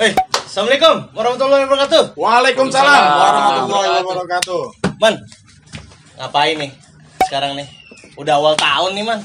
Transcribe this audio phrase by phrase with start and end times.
[0.00, 2.16] Eh, Assalamualaikum warahmatullahi wabarakatuh.
[2.16, 4.62] Waalaikumsalam warahmatullahi wabarakatuh.
[4.96, 5.20] Man,
[6.16, 6.72] ngapain nih
[7.28, 7.68] sekarang nih?
[8.16, 9.20] Udah awal tahun nih, Man.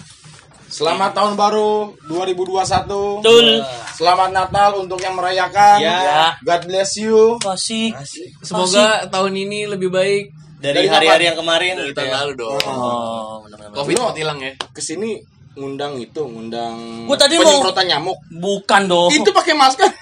[0.67, 3.23] Selamat tahun baru 2021.
[3.23, 3.63] Betul.
[3.95, 5.79] Selamat Natal untuk yang merayakan.
[5.79, 6.35] Ya.
[6.43, 7.39] God bless you.
[7.47, 7.95] Asik.
[8.43, 12.15] Semoga tahun ini lebih baik Dari hari-hari yang kemarin dari gitu tahun ya.
[12.19, 12.59] lalu dong.
[12.67, 13.79] Oh, benar-benar.
[13.79, 14.51] Covid hilang ya.
[14.75, 15.23] Ke sini
[15.55, 18.17] ngundang itu, ngundang Gua tadi mau- penyemprotan nyamuk.
[18.29, 19.09] Bukan dong.
[19.09, 19.87] Itu pakai masker.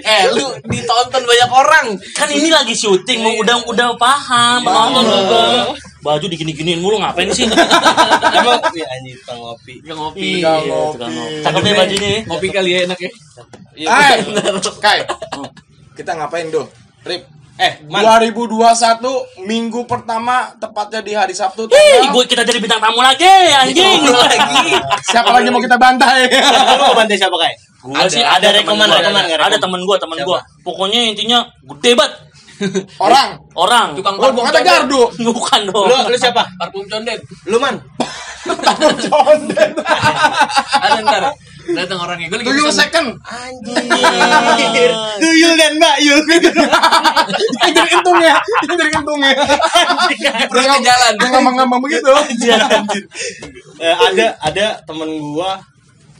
[0.00, 1.86] Eh, lu ditonton banyak orang.
[2.14, 5.42] kan ini lagi syuting, mau udah udah paham, nonton juga.
[6.00, 7.44] Baju digini-giniin mulu ngapain sih?
[8.38, 9.74] Emang ya anjir tukang ngopi.
[9.82, 10.20] Yang ngopi.
[10.38, 10.92] Tinggal Iya, ngopi.
[10.94, 11.42] tukang ngopi.
[11.44, 12.08] Cakep nih bajunya.
[12.08, 12.20] ya.
[12.24, 13.10] Ngopi kali ya enak ya.
[13.76, 14.42] Iya, Hai, bener.
[14.80, 14.98] Kai.
[15.92, 16.62] Kita ngapain, Do?
[17.04, 17.22] Rip.
[17.58, 18.06] Eh, Man.
[18.22, 24.06] 2021 minggu pertama tepatnya di hari Sabtu tanggal gue kita jadi bintang tamu lagi, anjing.
[24.06, 24.78] lagi.
[25.02, 26.30] Siapa lagi mau kita bantai?
[26.30, 27.58] Lu mau bantai siapa, Kai?
[27.82, 30.38] Gua sih ada ada rekomen, rekomen, Ada temen gua, temen gua.
[30.62, 32.14] Pokoknya intinya gede banget.
[33.06, 33.38] Orang.
[33.54, 33.88] Orang.
[33.94, 35.02] Tukang Oh, bukan ada gardu.
[35.30, 35.86] Bukan dong.
[35.86, 36.42] Lu lu siapa?
[36.58, 37.22] Parfum condet.
[37.46, 37.78] Lu, Man.
[39.10, 39.70] Condet.
[40.78, 41.22] Ada ntar.
[41.68, 42.26] Datang orangnya.
[42.28, 43.08] Gue lagi Tuyul second.
[43.20, 44.90] Anjir.
[45.22, 46.20] Tuyul dan Mbak Yul.
[46.24, 48.36] Yang jadi kentung ya.
[48.64, 49.34] Yang jadi kentung ya.
[50.48, 51.12] Perutnya jalan.
[51.18, 52.12] Ngomong-ngomong begitu.
[53.78, 55.62] Eh, ada ada temen gua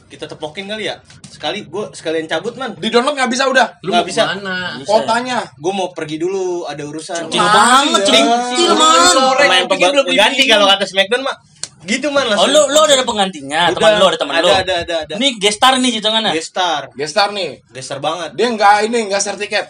[0.07, 0.95] kita tepokin kali ya.
[1.27, 2.71] Sekali gua sekalian cabut, Man.
[2.79, 3.67] Di download nggak bisa udah.
[3.83, 4.31] Lu Nggak bisa.
[4.31, 4.79] ke mana?
[4.79, 5.43] Kotanya.
[5.59, 7.27] Gue mau pergi dulu, ada urusan.
[7.27, 9.11] Centil banget, man.
[9.11, 10.47] Sore, Main ganti dibikin.
[10.47, 11.35] kalau kata Smackdown mah.
[11.79, 12.51] Gitu man Oh, langsung.
[12.51, 14.51] lu lu ada penggantinya, teman lu ada teman ada, lu.
[14.51, 15.13] Ada ada ada.
[15.15, 16.31] Ini gestar nih hitungannya.
[16.35, 16.91] Gestar.
[16.91, 17.63] Gestar nih.
[17.69, 18.35] Gestar banget.
[18.35, 19.67] Dia nggak ini nggak sertifikat.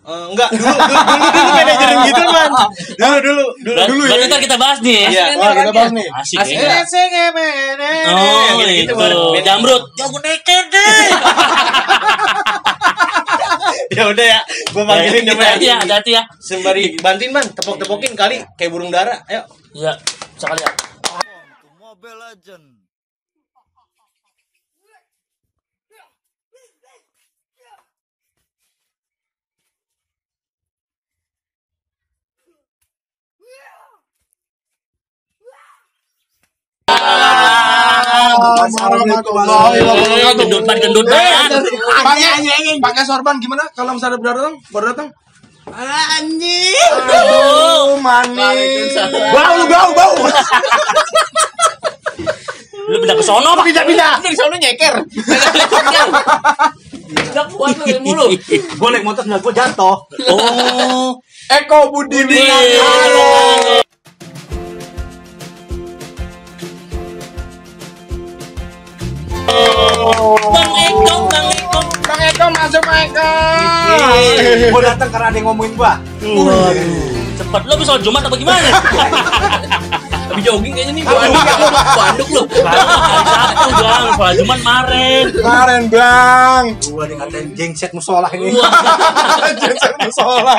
[0.00, 2.50] Eh, enggak, dulu dulu dulu, dulu manajerin gitu man.
[2.96, 3.76] Dulu dulu dulu.
[3.76, 4.10] Ber- dulu ya.
[4.10, 5.00] Berarti ntar kita bahas nih.
[5.06, 5.24] Iya.
[5.36, 6.08] Wah kita bahas nih.
[6.10, 6.56] Asik Asik.
[6.56, 6.80] ya.
[8.08, 8.94] Oh, Oh, gitu,
[9.44, 9.82] Jamrut.
[9.94, 10.88] Jago neket deh.
[13.90, 15.76] Ya udah ya, gua panggilin coba Iya, ya.
[15.76, 16.22] hati-hati ya.
[16.38, 19.18] Sembari bantuin man, tepok-tepokin kali kayak burung dara.
[19.26, 19.42] Ayo.
[19.74, 19.98] Iya,
[20.38, 20.70] sekali ya.
[22.00, 22.64] Mobile Legend.
[42.00, 45.08] Pakai pakai sorban gimana kalau misalnya baru datang baru datang?
[45.68, 46.80] Aduh.
[47.12, 48.96] Aduh manis.
[49.36, 50.16] Bau bau bau.
[52.90, 53.62] Lu pindah ke sono apa?
[53.62, 54.18] Pindah pindah.
[54.24, 54.94] Di sana nyeker.
[57.10, 58.26] Udah kuat lu ilmu lu.
[58.78, 59.96] Gua naik motor nggak gua jatuh.
[60.30, 61.18] Oh.
[61.50, 62.22] Eko Budi.
[62.78, 63.82] Halo.
[70.50, 71.80] Bang Eko, Bang Eko.
[72.06, 73.30] Bang Eko masuk Bang Eko.
[74.70, 75.98] Gua datang karena ada yang ngomongin gua.
[76.22, 76.74] Waduh.
[77.38, 78.68] Cepet lu bisa Jumat apa gimana?
[80.30, 81.02] Tapi jogging kayaknya nih.
[81.02, 81.66] Lu.
[81.74, 82.42] Gua anduk lu.
[82.46, 85.24] Satu bang, Jumat kemarin.
[85.34, 86.64] Kemarin Bang.
[86.86, 88.54] Gua dikatain jengset musola ini.
[89.60, 90.54] Jensen musola.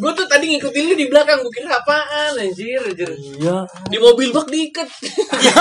[0.00, 1.44] Gue tuh tadi ngikutin lu di belakang.
[1.44, 2.80] Gue kira apaan anjir.
[2.80, 3.10] anjir.
[3.36, 3.68] Iya.
[3.84, 4.88] Di mobil bak diikat.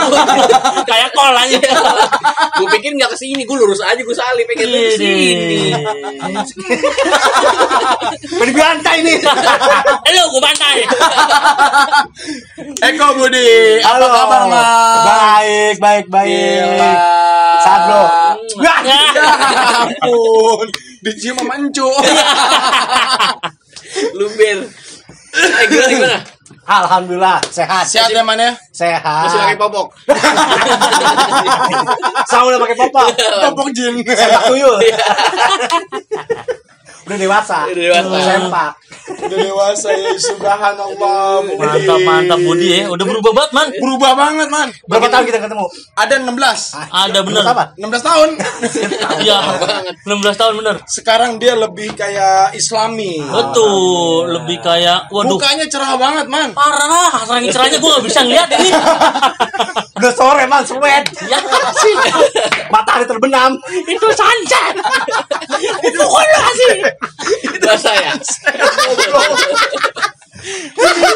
[0.89, 1.59] Kayak kol aja.
[2.55, 3.43] gue pikir nggak ke sini.
[3.43, 3.99] Gue lurus aja.
[3.99, 4.47] Gue salip.
[4.47, 5.29] Pengen lu ke sini.
[8.39, 9.17] Beri bantai nih.
[10.07, 10.77] Halo, gue bantai.
[12.79, 13.79] Eko Budi.
[13.83, 14.65] Apa kabar Mas?
[15.05, 16.63] Baik, baik, baik.
[16.75, 16.93] Gila.
[17.59, 18.03] Sablo.
[18.59, 18.99] Wah, ya
[19.83, 20.67] ampun.
[21.03, 21.89] Dicium sama Encu.
[24.15, 24.57] Luber.
[25.29, 26.19] Eh gimana gimana?
[26.69, 27.85] Alhamdulillah sehat.
[27.89, 28.53] Sehat ya man ya?
[28.69, 29.25] Sehat.
[29.25, 29.87] Masih pakai popok.
[32.29, 33.09] Saya udah pakai papa.
[33.49, 33.97] Popok jin.
[34.05, 34.77] Sepak tuyul.
[37.09, 37.57] Udah dewasa.
[37.65, 38.21] Udah dewasa.
[38.21, 38.71] Sempak.
[39.09, 41.41] Udah dewasa ya Subhanallah.
[41.41, 41.57] Budi.
[41.57, 42.85] Mantap, mantap Budi ya.
[42.85, 43.67] Udah berubah banget, Man.
[43.81, 44.69] Berubah banget man.
[44.85, 45.65] Berapa tahun kita ketemu?
[45.97, 46.93] Ada 16.
[46.93, 47.43] Ada bener.
[47.49, 47.65] Berapa?
[47.81, 48.29] 16 tahun.
[49.19, 49.37] Iya.
[50.05, 50.75] 16 tahun bener.
[50.85, 53.25] Sekarang dia lebih kayak Islami.
[53.25, 55.33] Betul, lebih kayak waduh.
[55.33, 56.53] Mukanya cerah banget man.
[56.53, 58.69] Parah lah, saking cerahnya gue gak bisa ngeliat ini.
[59.99, 61.03] Udah sore man, sweat.
[61.27, 61.41] Ya
[61.75, 61.93] sih,
[62.71, 63.57] Matahari terbenam.
[63.83, 64.73] itu sunset.
[65.89, 65.99] itu
[66.55, 66.75] sih.
[67.59, 68.13] Bahasa ya.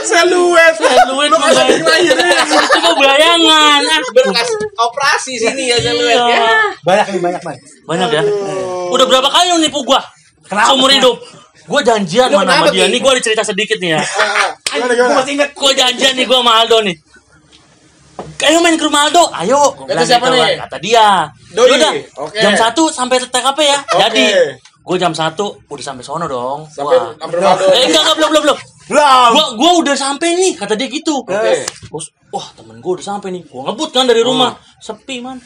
[0.03, 0.73] Seluet.
[0.75, 1.87] Seluet Lu kasih bayangan.
[1.87, 2.39] lahirnya.
[2.43, 3.79] Itu bayangan.
[3.81, 6.27] Ah, Berkas operasi sini ya Januet ya.
[6.27, 6.43] Iya.
[6.83, 7.55] Banyak nih, banyak man.
[7.87, 8.23] Banyak ya.
[8.89, 10.01] Udah berapa kali lu nipu gua?
[10.43, 10.67] Kenapa?
[10.69, 11.17] Seumur hidup.
[11.63, 14.01] Gua janjian mana sama kenapa, dia nih, gua ada cerita sedikit nih ya.
[14.67, 15.15] Gimana Gue gimana?
[15.15, 15.49] masih inget.
[15.55, 16.97] Gua janjian nih gua sama Aldo nih.
[18.43, 20.59] ayo main ke rumah Aldo ayo Kata siapa gitu nih?
[20.59, 21.63] kata dia Doi.
[21.71, 22.35] Yaudah, Oke.
[22.35, 23.99] jam satu sampai TKP ya Oke.
[24.03, 24.25] jadi
[24.83, 27.15] gue jam satu udah sampai sono dong Sampai Wah.
[27.15, 27.39] sampai
[27.71, 29.31] eh enggak enggak belum belum belum Belum.
[29.31, 31.63] gua gua udah sampai nih kata dia gitu Oke.
[31.63, 35.39] Terus, wah temen gue udah sampai nih gua ngebut kan dari rumah sepi man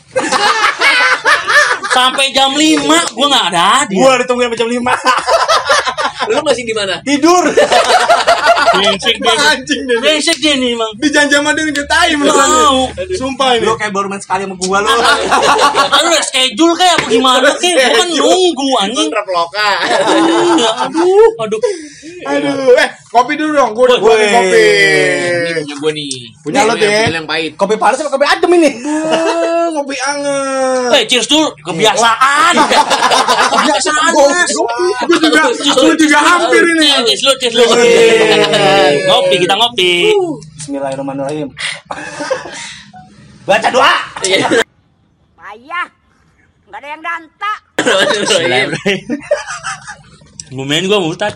[1.93, 2.81] sampai jam 5
[3.13, 6.33] gua nggak ada dia Gua ditungguin sampai jam 5.
[6.33, 6.97] Lu masih di mana?
[7.05, 7.45] Tidur.
[8.77, 9.97] brengsek dia Anjing deh.
[9.97, 12.19] brengsek dia nih emang Di janjam ada yang getai Tahu.
[12.19, 12.71] beneran.
[13.13, 13.65] Sumpah ini.
[13.65, 14.89] Lu kayak baru main sekali sama gua lu.
[14.89, 19.69] Lalu udah schedule kayak apa gimana gua kan nunggu anjing Kontrak loka.
[20.57, 21.59] Iya, aduh aduh
[22.27, 23.69] Aduh, eh kopi dulu dong.
[23.73, 24.65] Gua udah kopi.
[25.41, 26.11] Ini punya gua nih.
[26.45, 27.09] Punya lo, Dek.
[27.09, 27.51] yang- pahit.
[27.57, 28.71] Kopi panas apa kopi adem ini?
[29.67, 30.89] Kopi anget.
[30.95, 32.53] eh cheers dulu kebiasaan
[33.51, 34.49] kebiasaan mas
[35.05, 36.89] Gue juga, gue juga hampir ini.
[37.05, 37.63] Cheers lu cheers lu
[39.05, 39.91] ngopi kita ngopi
[40.57, 41.47] Bismillahirrahmanirrahim.
[43.45, 43.93] Baca doa.
[44.23, 44.47] Iya.
[45.37, 45.87] Payah.
[46.67, 47.53] Nggak ada yang danta.
[50.49, 51.35] Bumen gua murtad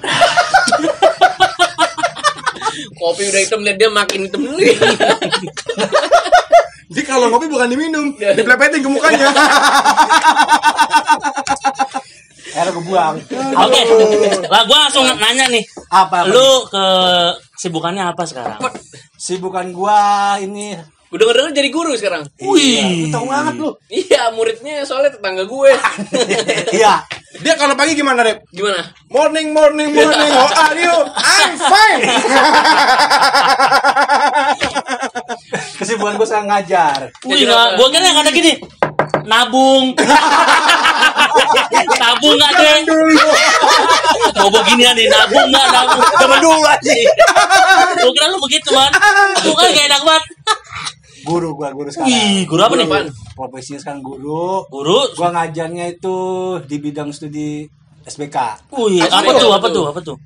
[3.22, 4.74] Kopi udah hitam lihat dia makin hitam nih.
[6.92, 9.30] Jadi kalau ngopi bukan diminum, diplepetin ke mukanya.
[12.52, 13.16] Air gua buang.
[13.64, 13.80] Oke,
[14.50, 15.64] lah gua langsung nanya nih.
[15.88, 16.28] Apa?
[16.28, 16.86] Lu ke
[17.62, 18.60] sibukannya apa sekarang?
[19.16, 20.76] Sibukan gua ini.
[21.14, 22.26] Udah denger jadi guru sekarang.
[22.42, 23.76] Wih, Tahu banget lu.
[23.92, 25.76] Iya, muridnya soalnya tetangga gue.
[26.80, 27.04] Iya.
[27.40, 28.44] Dia kalau pagi gimana, Rep?
[28.52, 28.92] Gimana?
[29.08, 30.32] Morning, morning, morning.
[30.36, 30.96] How are you?
[31.16, 32.04] I'm fine.
[35.80, 37.08] Kesibukan gua sekarang ngajar.
[37.24, 38.60] wih, nggak, gua kira yang ada gini.
[39.24, 39.96] Nabung.
[42.04, 42.78] nabung nggak deh?
[44.36, 46.04] Mau beginian nih, nabung nggak nabung?
[46.28, 46.92] Zaman dulu aja.
[47.96, 48.92] Gua kira lu begitu man.
[49.40, 50.24] Gua kan gak enak banget.
[51.24, 52.12] Guru gua guru sekarang.
[52.12, 52.88] Wih, guru apa nih?
[52.92, 53.08] apaan?
[53.42, 54.70] Profesinya sekarang guru.
[54.70, 55.18] Guru.
[55.18, 56.18] Gua ngajarnya itu
[56.70, 57.66] di bidang studi
[58.06, 58.70] SBK.
[58.70, 59.50] Wih, apa tuh?
[59.50, 59.86] Apa tuh?
[59.90, 60.18] Apa tuh?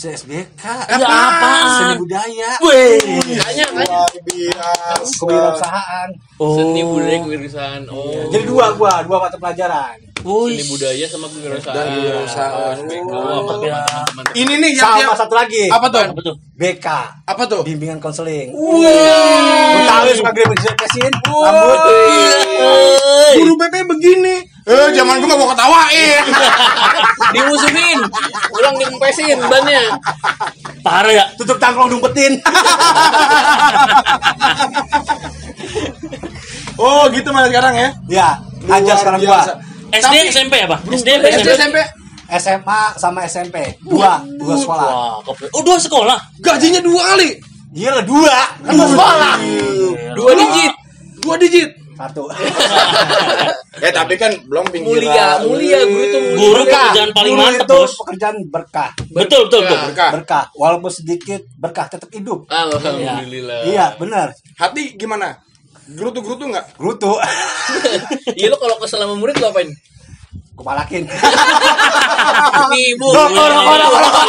[0.00, 0.62] SBK.
[0.88, 1.62] Ya apaan?
[1.74, 2.50] Seni budaya.
[2.60, 2.98] Wih.
[3.34, 3.84] Tanya, tanya.
[3.84, 5.04] Luar biasa.
[5.18, 6.08] Kewirausahaan.
[6.38, 6.88] Seni Oh.
[6.92, 7.82] budaya kewirausahaan.
[7.88, 8.28] Oh.
[8.28, 9.98] Jadi dua gua, dua mata pelajaran.
[10.18, 10.54] Wih.
[10.54, 11.74] Seni budaya sama kewirausahaan.
[11.74, 12.74] Dan kewirausahaan.
[13.06, 13.66] Oh, apa tuh?
[13.66, 13.80] Ya.
[14.34, 15.64] Ini nih yang Sama tiap satu lagi.
[15.66, 16.02] apa tuh?
[16.04, 16.34] Apa tuh?
[16.54, 16.86] BK.
[17.24, 17.60] Apa tuh?
[17.62, 18.50] Bimbingan konseling.
[18.50, 18.82] Lu
[19.84, 21.78] tahu suka gremeng kesin rambut.
[23.34, 24.36] Guru BP begini.
[24.68, 26.24] Eh, zaman gua gak mau ketawain.
[27.34, 27.98] Dimusuhin.
[28.52, 29.96] Ulang dimpesin bannya.
[30.84, 31.24] Parah ya.
[31.40, 32.36] Tutup tangkrong dumpetin.
[36.78, 37.90] Oh, gitu mana sekarang ya?
[38.06, 38.28] ya,
[38.70, 39.42] aja sekarang gua.
[39.90, 40.78] SD Tapi- SMP apa?
[40.86, 41.58] SD apa SD SMP?
[41.58, 41.76] SMP
[42.38, 43.56] SMA sama SMP.
[43.82, 44.86] Dua, dua sekolah.
[44.86, 46.18] Wah, oh dua sekolah.
[46.38, 47.34] gajinya dua kali.
[47.74, 48.36] Iya lah dua.
[48.62, 49.34] Kan dua sekolah.
[50.14, 50.72] Dua digit.
[51.18, 51.70] Dua digit.
[51.98, 52.30] Satu.
[53.78, 54.98] Eh, tapi kan belum pinggiran.
[54.98, 56.38] Mulia, mulia guru itu mulia.
[56.38, 57.92] Guru pekerjaan paling Guru mantep, itu Bos.
[58.02, 58.90] pekerjaan berkah.
[59.10, 59.78] Betul, betul, betul.
[59.90, 60.10] Berkah.
[60.18, 60.44] Berkah.
[60.54, 62.46] Walaupun sedikit berkah tetap hidup.
[62.50, 63.60] Alhamdulillah.
[63.64, 64.34] Iya, benar.
[64.58, 65.38] Hati gimana?
[65.88, 66.76] Gerutu-gerutu nggak?
[66.76, 67.12] Gerutu.
[68.38, 69.68] Iya lo kalau kesel sama murid lo apain?
[70.58, 71.06] Kupalakin.
[72.68, 73.06] Nih bu.
[73.14, 74.24] Rokok, rokok, rokok, rokok.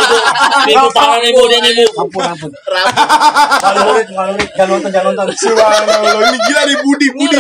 [0.70, 1.86] Nih, bu, parah nih, bu, dia nih, bu.
[2.06, 2.52] Ampun, ampun.
[4.54, 5.26] Jangan nonton, jangan nonton.
[5.34, 7.38] Subhanallah, ini gila nih Budi, Ini Budi.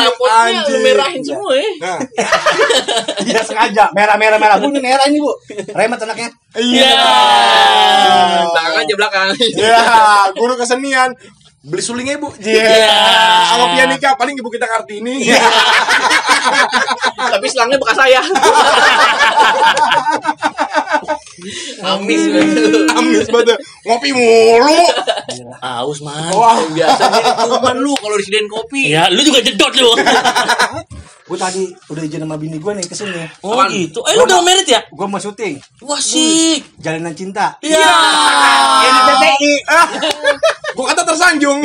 [0.81, 1.69] merahin semua ya.
[1.85, 1.99] Nah,
[3.29, 3.85] Iya sengaja.
[3.93, 4.57] Merah, merah, merah.
[4.57, 5.31] Bu, ini merah ini, Bu.
[5.69, 6.29] Remet anaknya.
[6.57, 6.89] Iya.
[8.49, 9.27] Belakang aja belakang.
[9.53, 9.79] Ya,
[10.33, 11.13] guru kesenian.
[11.59, 12.31] Beli sulingnya ibu.
[12.39, 12.63] Iya.
[12.63, 12.95] Iya.
[13.51, 15.27] Sama pianika paling ibu kita Kartini.
[17.19, 18.23] Tapi selangnya bekas saya.
[21.83, 22.87] Amis banget.
[22.99, 23.59] Amis banget.
[23.83, 24.79] Ngopi mulu.
[25.59, 26.31] Aus, man.
[26.31, 26.63] Wah.
[26.71, 28.95] Biasa jadi kuman lu kalau disediain kopi.
[28.95, 29.91] Ya, lu juga jedot lu.
[31.29, 33.21] Gue tadi udah izin sama bini gue nih ke sini.
[33.45, 33.69] Oh Apaan?
[33.69, 34.01] gitu.
[34.01, 34.81] Eh, lu udah merit ya?
[34.89, 35.61] Gue mau syuting.
[35.85, 36.81] Wah, sik.
[36.81, 37.53] Jalinan cinta.
[37.61, 37.85] Iya.
[39.29, 39.53] Ini.
[39.69, 39.85] Ah,
[40.75, 41.61] gua kata tersanjung.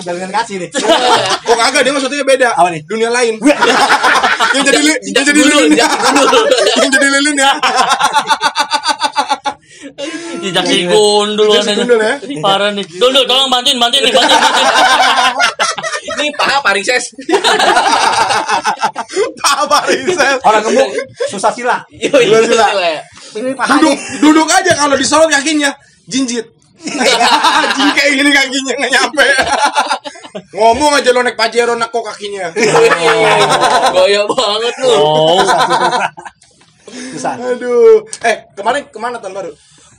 [0.00, 0.70] Jalinan kasih nih.
[1.42, 2.48] Kok kagak dia maksudnya beda.
[2.54, 2.86] Apa nih?
[2.86, 3.42] Dunia lain.
[4.54, 5.86] yang jadi li- yang jadi Gundul, lilin ya.
[5.90, 6.44] gundul.
[6.78, 7.52] yang jadi lilin ya.
[10.38, 11.50] Jejak si gundul.
[11.50, 12.14] Jejak si gundul ya.
[12.38, 12.86] Parah nih.
[12.86, 14.40] Dul, dul, tolong bantuin, bantuin nih, bantuin.
[16.18, 17.14] Ini paha parises.
[19.48, 20.38] Apa riset?
[20.42, 20.90] Orang gemuk
[21.30, 21.78] susah sila.
[21.94, 25.70] Ini paha Duduk duduk aja kalau disorot kakinya
[26.10, 26.46] jinjit.
[27.58, 29.26] Anjing kayak gini kakinya nggak nyampe.
[30.58, 32.54] Ngomong aja lo naik pajero nak kok kakinya.
[32.54, 34.90] Gaya banget lu.
[34.94, 35.42] Oh,
[36.88, 37.34] Susah.
[37.34, 38.06] Aduh.
[38.22, 39.50] Eh, kemarin ke mana tahun baru?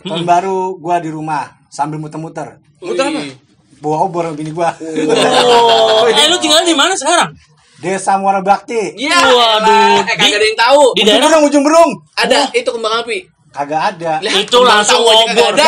[0.07, 2.63] Tahun baru gue di rumah sambil muter-muter.
[2.79, 3.48] Muter apa?
[3.79, 4.71] Bawa obor sama bini gua.
[4.75, 7.31] Oh, eh lu tinggal di mana sekarang?
[7.79, 8.91] Desa Muara Bakti.
[8.93, 9.15] Iya.
[9.15, 10.83] Waduh, Eh, kagak ada yang tahu.
[10.93, 11.91] Di Ujung daerah berung, ujung berung.
[12.13, 13.17] Ada itu kembang api.
[13.49, 14.13] Kagak ada.
[14.19, 15.55] Lah, Itu langsung obor.
[15.55, 15.65] ada.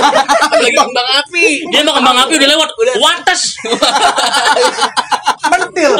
[0.52, 1.46] Lagi kembang api.
[1.64, 2.68] dia mah kembang api udah lewat.
[2.98, 3.42] Wates.
[5.54, 5.92] Pentil.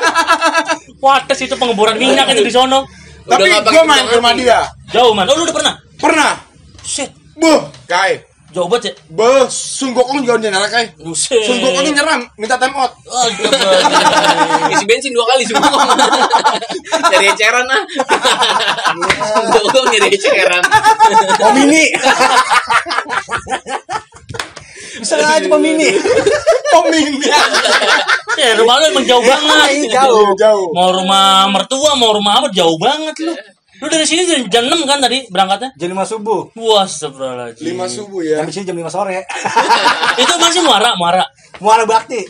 [1.04, 2.86] Wates itu pengeboran minyak itu di sono.
[3.26, 4.64] Tapi gue main ke rumah dia.
[4.90, 5.26] Jauh man.
[5.26, 5.74] Oh, lu udah pernah?
[5.98, 6.30] Pernah.
[6.80, 7.10] Shit.
[7.36, 8.22] Buh, kai.
[8.50, 8.92] Jauh banget ya.
[9.14, 10.90] Beh, sunggokong juga nyerah kai.
[10.98, 11.38] Buset.
[11.46, 12.90] Sunggokongnya nyeram, minta time out.
[13.06, 13.70] Astaga.
[14.74, 15.70] Isi bensin dua kali semua.
[17.14, 17.82] Nyari eceran ah.
[19.54, 20.62] Gue nyari eceran.
[21.46, 21.84] Oh mini.
[25.00, 25.88] Bisa aja Pak Mini.
[26.70, 27.24] Pemini.
[28.36, 29.88] Ya, rumah lu emang jauh banget.
[29.88, 30.34] Jauh.
[30.36, 30.66] Jauh.
[30.76, 33.32] Mau rumah mertua, mau rumah apa jauh banget lu.
[33.80, 35.72] Lu dari sini jam, jam 6 kan tadi berangkatnya?
[35.72, 36.40] Jam 5 subuh.
[36.52, 37.64] Wah, astagfirullahaladzim.
[37.64, 38.36] Lima subuh ya.
[38.44, 39.24] Sampai sini jam 5 sore.
[40.22, 41.24] Itu masih muara, muara.
[41.64, 42.20] Muara Bakti.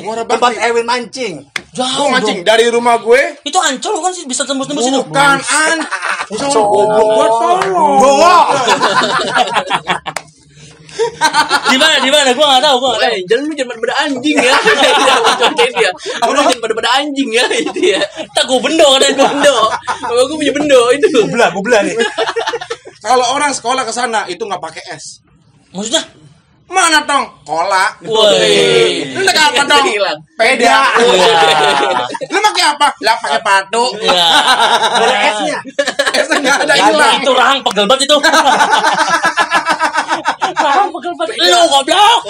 [0.00, 0.64] Muara Tempat Bakti.
[0.64, 1.34] Ewin mancing.
[1.74, 2.48] Jauh Gue mancing dong.
[2.48, 3.36] dari rumah gue.
[3.44, 5.00] Itu ancol kan sih bisa tembus-tembus itu.
[5.04, 5.78] Bukan an.
[6.32, 7.94] Soal goblok gue tolong.
[8.00, 8.34] Bawa.
[11.70, 11.98] Di mana?
[12.00, 12.30] Di mana?
[12.34, 13.10] Gua enggak tahu, gua tahu.
[13.10, 14.54] Eh, jangan lu jangan pada anjing ya.
[15.40, 15.90] Contohin dia.
[16.24, 18.00] Lu jangan pada pada anjing ya itu ya.
[18.32, 19.28] Tak gua bendo kan gua.
[19.34, 19.58] Bendo.
[19.84, 21.06] Kalau gue punya bendo itu.
[21.10, 21.96] Gubla, gubla nih.
[23.04, 25.20] Kalau orang sekolah ke sana itu nggak pakai es.
[25.74, 26.23] Maksudnya?
[26.64, 27.28] Mana tong?
[27.44, 27.92] Kola.
[28.00, 29.04] Woi.
[29.12, 29.84] Lu apa dong?
[29.84, 30.18] Hilang.
[30.34, 30.96] Peda.
[30.96, 31.36] Iya.
[32.32, 32.88] Lu pakai apa?
[33.04, 33.84] Lah pakai patu.
[34.00, 34.26] Iya.
[34.96, 35.58] Ada esnya.
[36.16, 37.14] Esnya nggak ada hilang.
[37.20, 38.16] itu rahang pegel banget itu.
[40.64, 41.36] rahang pegel banget.
[41.36, 42.20] Lu goblok.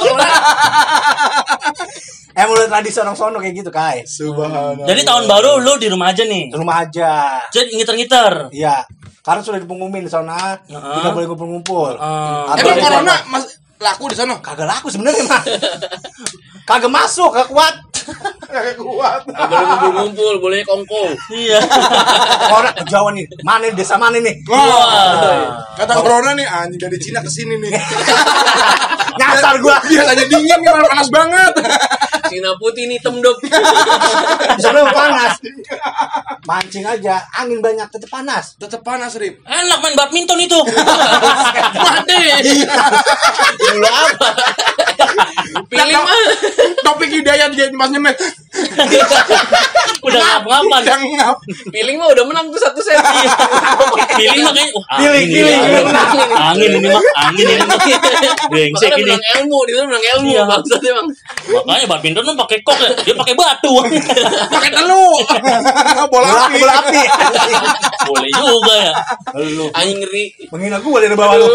[2.34, 4.02] Eh mulai tradisi orang sono kayak gitu, Kai.
[4.02, 4.82] Subhanallah.
[4.90, 6.50] Jadi tahun baru lu di rumah aja nih.
[6.50, 7.38] Di rumah aja.
[7.54, 8.50] Jadi ngiter-ngiter.
[8.50, 8.82] Iya.
[9.24, 11.00] Karena sudah dipengumumin di sana, Heeh.
[11.00, 11.96] tidak boleh ngumpul-ngumpul.
[11.96, 12.52] Ah.
[12.52, 13.44] Atau Emang ada corona mas
[13.80, 14.38] laku di sana?
[14.38, 15.42] kagak laku sebenarnya mah.
[16.68, 17.74] kagak masuk, kagak kuat.
[18.48, 19.20] Kagak kuat.
[19.26, 21.02] Boleh ngumpul-ngumpul, bolehnya kongko.
[21.32, 21.58] Iya.
[22.52, 23.26] Orang ke Jawa nih.
[23.42, 24.34] Mana desa mana nih?
[24.46, 25.58] Wah.
[25.74, 27.72] Kata corona nih anjing dari Cina ke sini nih.
[29.20, 29.78] Nyasar gua.
[29.82, 31.52] Biasanya dingin nih malah panas banget.
[32.28, 33.36] Cina putih nih hitam dop.
[33.40, 35.40] Di sana panas.
[36.44, 38.56] Mancing aja, angin banyak tetap panas.
[38.60, 39.40] Tetep panas, Rip.
[39.44, 40.60] Enak main badminton itu.
[41.84, 42.16] Mati.
[43.60, 44.28] Dulu apa?
[45.54, 46.18] Pilih mah.
[46.82, 48.16] Topik hidayat jadi Mas Nyemek.
[50.06, 50.82] Udah ngap-ngapan.
[50.84, 51.36] Yang ngap.
[51.70, 52.98] Pilih mah udah menang tuh satu set.
[54.18, 54.74] Pilih mah kayaknya.
[54.76, 56.36] Wah, Pilih, angin pilih, ini, pilih.
[56.36, 57.78] Angin ini mah, angin ini mah.
[58.52, 59.02] Brengsek ini.
[59.06, 60.30] menang ilmu, dia tuh menang ilmu.
[60.34, 60.42] Iya.
[60.44, 61.06] Bangsat emang.
[61.64, 62.90] Makanya badminton tuh pakai kok ya.
[63.00, 63.72] Dia pakai batu.
[64.50, 65.06] Pakai telu.
[66.10, 66.56] Bola api.
[66.60, 67.00] bola api.
[68.04, 68.92] Boleh juga ya.
[69.40, 70.24] Lu Anjing ngeri.
[70.52, 71.46] menghina gua dari bawah lu.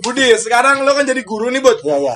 [0.00, 1.82] Budi, sekarang lo kan jadi guru nih, Bud.
[1.82, 2.14] Iya, iya.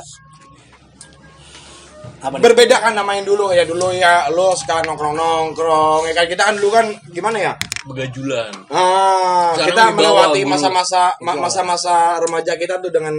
[2.25, 2.43] Apa nih?
[2.43, 6.43] Berbeda kan nama yang dulu ya dulu ya lo sekarang nongkrong nongkrong ya kan kita
[6.43, 7.53] kan dulu kan gimana ya
[7.85, 8.49] Begajulan.
[8.73, 13.13] ah Sekarang kita melewati masa-masa ma- masa-masa remaja kita tuh dengan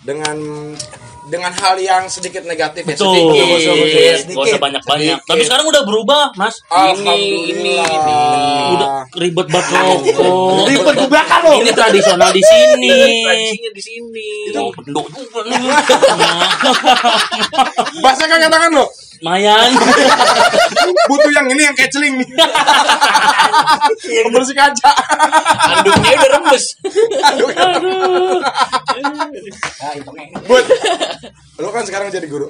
[0.00, 0.36] dengan
[1.28, 3.12] dengan hal yang sedikit negatif ya Betul.
[3.12, 3.28] sedikit.
[3.28, 4.16] Betul, betul, betul.
[4.18, 4.34] Sedikit.
[4.34, 5.18] Gak usah banyak-banyak.
[5.20, 5.28] Sedikit.
[5.28, 6.56] Tapi sekarang udah berubah, Mas.
[6.72, 7.84] Alhamdulillah.
[7.84, 10.64] Ini, ini, Udah ribet banget rokok.
[10.66, 11.52] Ribet di belakang lu.
[11.60, 12.90] Ini tradisional di sini.
[13.24, 14.28] Tradisinya di sini.
[14.56, 15.58] Oh, juga nih.
[18.04, 18.86] bahasa kan katakan lo
[19.20, 19.70] Lumayan.
[21.10, 22.14] butuh yang ini yang keceling
[23.98, 24.90] pembersih kaca
[25.72, 26.64] Anduknya udah rembes.
[29.78, 30.24] Nah, ini.
[30.44, 30.64] Bud
[31.58, 32.48] lo kan sekarang jadi guru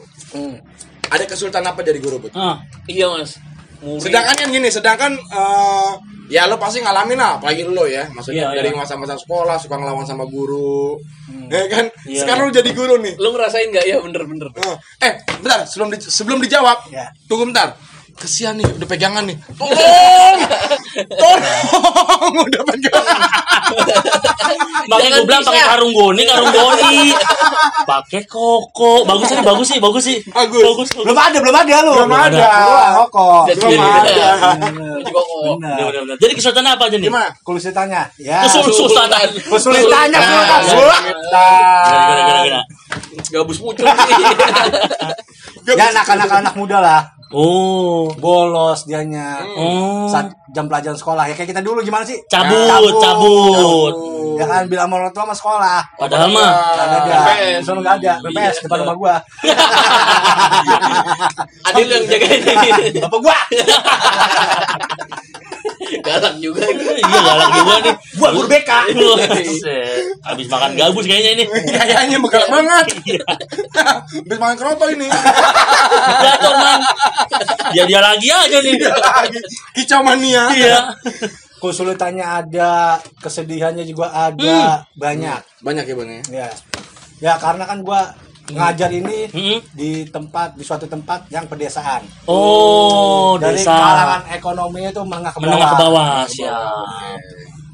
[1.09, 3.41] ada kesulitan apa jadi guru Bud Ah, Iya, Mas.
[3.79, 4.03] Murid.
[4.03, 5.91] Sedangkan kan gini, sedangkan eh,
[6.29, 8.77] ya lo pasti ngalamin lah, apalagi lo ya, maksudnya Iya, dari iya.
[8.77, 10.99] masa-masa sekolah suka ngelawan sama guru,
[11.49, 11.87] ya kan?
[12.05, 13.15] Iya, Sekarang lo jadi guru nih.
[13.17, 13.87] Lu ngerasain gak?
[13.87, 14.51] Ya bener-bener.
[14.53, 14.77] Eh,
[15.09, 17.09] Eh, bentar, sebelum di- sebelum dijawab, Ya.
[17.25, 17.79] tunggu bentar.
[18.19, 19.39] Kesian nih, udah pegangan nih.
[19.55, 20.43] Tolong,
[21.07, 23.19] tolong, udah pegangan.
[24.91, 27.15] Makanya gue bilang pakai karung goni, karung goni.
[27.87, 29.07] Pakai koko.
[29.07, 30.19] Bagus sih, bagus sih, bagus sih.
[30.35, 30.67] Bagus.
[30.67, 30.89] bagus.
[30.99, 31.95] Belum ada, belum ada lu.
[31.95, 32.43] Belum ada.
[32.43, 33.55] Belum kok.
[33.55, 34.11] Belum Jadi, ada.
[34.11, 34.27] Jadi.
[36.19, 37.07] Bener, kesulitan apa aja nih?
[37.07, 37.31] Gimana?
[37.47, 38.03] Kesulitannya.
[38.19, 38.43] Ya.
[38.51, 39.31] Kesul- Kesulitan.
[39.47, 40.63] Kesulitannya kesulitan.
[43.29, 43.77] Gabus nih.
[45.79, 47.18] Ya anak-anak anak muda lah.
[47.29, 48.09] Oh.
[48.17, 49.45] Bolos dianya.
[49.45, 50.09] Oh.
[50.09, 52.17] Saat jam pelajaran sekolah ya kayak kita dulu gimana sih?
[52.25, 53.95] Cabut, cabut.
[54.41, 55.81] Ya kan bilang sama orang tua sama sekolah.
[55.99, 56.99] Padahal mah Gak ada.
[57.05, 57.61] BPS.
[57.61, 58.13] Di sana nggak ada.
[58.25, 59.15] BPS depan rumah gua.
[61.69, 62.41] Adil yang jagain.
[63.03, 63.39] Bapak gua.
[66.07, 66.65] Galak juga.
[66.69, 67.95] Iya galak juga nih.
[68.19, 68.71] Gua guru BK.
[68.97, 70.03] Buset.
[70.25, 71.45] Habis makan gabus kayaknya ini.
[71.79, 72.87] Kayaknya begal banget.
[73.75, 75.09] Habis makan keroto ini.
[76.23, 76.81] Jatuh man.
[77.73, 78.75] Ya dia lagi aja nih.
[78.83, 79.39] Lagi
[79.77, 80.51] kicau mania.
[80.53, 80.79] Iya.
[81.59, 85.43] Kesulitannya ada, kesedihannya juga ada, banyak.
[85.59, 86.23] Banyak ya bang ya.
[86.31, 86.49] Ya.
[87.19, 88.15] Ya karena kan gua
[88.49, 89.59] ngajar ini Hmm.
[89.77, 92.01] di tempat di suatu tempat yang pedesaan.
[92.25, 93.77] Oh, Dari desa.
[93.77, 95.49] kalangan ekonominya itu menengah ke bawah.
[95.53, 97.21] Menengah ke bawah, siap.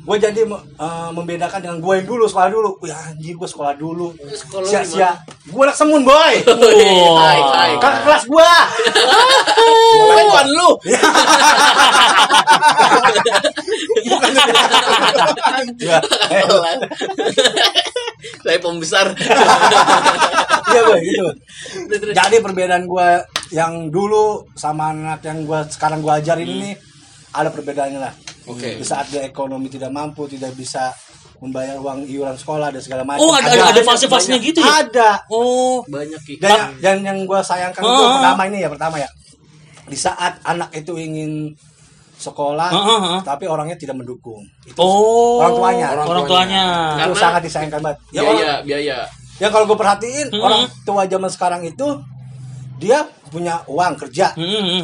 [0.04, 2.76] Gue jadi eh, membedakan dengan gue yang dulu sekolah dulu.
[2.84, 4.12] Wih anjir gue sekolah dulu.
[4.12, 5.16] Sekolah Sia-sia.
[5.48, 6.34] Gue anak semun boy.
[7.24, 7.72] Hai.
[7.80, 8.52] Kan kelas gua.
[9.96, 10.70] Bukan tuan lu.
[14.04, 15.98] Ya,
[16.30, 16.44] eh,
[18.44, 19.06] Saya pembesar.
[20.64, 21.28] Iya boy gitu.
[22.10, 23.20] Jadi perbedaan gua
[23.52, 26.70] yang dulu sama anak yang gua sekarang gua ajarin ini
[27.30, 28.10] ada perbedaannya lah.
[28.48, 28.80] Oke.
[28.80, 30.90] Di saat dia ekonomi tidak mampu, tidak bisa
[31.38, 33.22] membayar uang iuran sekolah dan segala macam.
[33.22, 34.82] Oh, ada ada, ada fase-fasenya gitu ya?
[34.82, 35.10] Ada.
[35.28, 35.84] Oh.
[35.84, 36.34] Banyak Ki.
[36.40, 38.12] Dan, yang- dan yang gue sayangkan itu Ah.
[38.16, 39.08] pertama ini ya pertama ya
[39.84, 41.52] di saat anak itu ingin
[42.24, 43.20] sekolah Ah, ah, ah.
[43.20, 45.38] tapi orangnya tidak mendukung itu Oh.
[45.38, 45.86] Orang tuanya.
[45.92, 46.64] Orang, Orang tuanya.
[46.96, 48.98] itu Karena- sangat disayangkan banget ya, orang, Biaya, biaya.
[49.36, 50.40] ya kalau gue perhatiin Hmm.
[50.40, 51.86] orang tua zaman sekarang itu
[52.76, 54.82] dia punya uang kerja Hmm,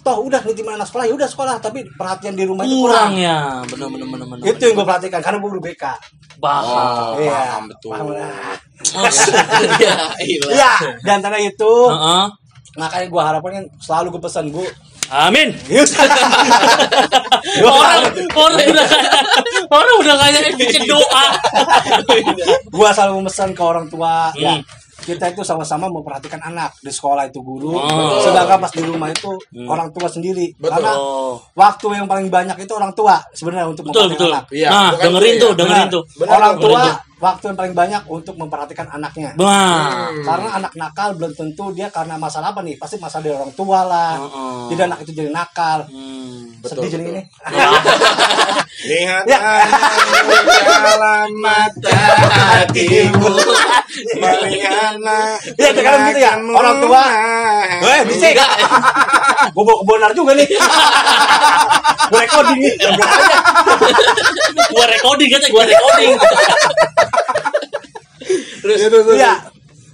[0.00, 3.12] toh udah nitipin anak sekolah ya udah sekolah tapi perhatian di rumah itu Kurang kurang
[3.18, 3.38] ya.
[3.66, 4.44] Benar benar benar benar.
[4.46, 5.84] itu yang gue perhatikan karena gue guru BK
[6.36, 6.68] Paham.
[6.68, 7.32] Oh, Iya.
[7.32, 7.90] paham betul.
[7.90, 8.54] Paham lah.
[9.80, 10.44] Iya, iya.
[10.52, 12.24] Iya, dan antara itu Heeh.
[12.76, 14.68] makanya gue harapkan kan selalu gue pesan gue
[15.08, 15.54] Amin.
[17.56, 19.22] Orang orang udah kayak
[19.68, 21.24] orang udah kayak bikin doa.
[22.68, 24.42] gua selalu memesan ke orang tua Hmm.
[24.42, 24.54] ya
[24.98, 28.18] kita itu sama-sama memperhatikan anak di sekolah itu guru Oh.
[28.18, 29.68] sedangkan pas di rumah itu Hmm.
[29.68, 30.72] orang tua sendiri Betul.
[30.72, 30.92] karena
[31.52, 34.30] waktu yang paling banyak itu orang tua sebenarnya untuk Betul memperhatikan betul.
[34.32, 35.54] anak Iya, Nah, dengerin tuh, ya.
[35.54, 36.02] dengerin tuh.
[36.26, 36.82] Orang tua.
[37.16, 39.32] Waktu yang paling banyak untuk memperhatikan anaknya.
[39.36, 40.12] Bah.
[40.20, 42.76] karena anak nakal belum tentu dia karena masalah apa nih?
[42.76, 44.12] Pasti masalah dari orang tua lah.
[44.20, 44.60] Heeh.
[44.72, 45.88] jadi anak itu jadi nakal.
[45.88, 46.60] Hmm.
[46.66, 47.22] sedih jadi ini.
[48.86, 49.38] Lihat Ya.
[50.82, 51.94] dalam mata
[52.28, 53.30] hatimu
[54.18, 56.32] Mariana Iya, terkadang gitu ya.
[56.40, 57.02] Orang tua.
[57.82, 58.36] Weh, bisik.
[59.52, 60.48] Gue bawa kebenar juga nih.
[62.10, 62.74] Gue recording nih.
[64.70, 66.10] Gua recording kata gua recording.
[68.62, 68.78] Terus
[69.16, 69.32] Iya.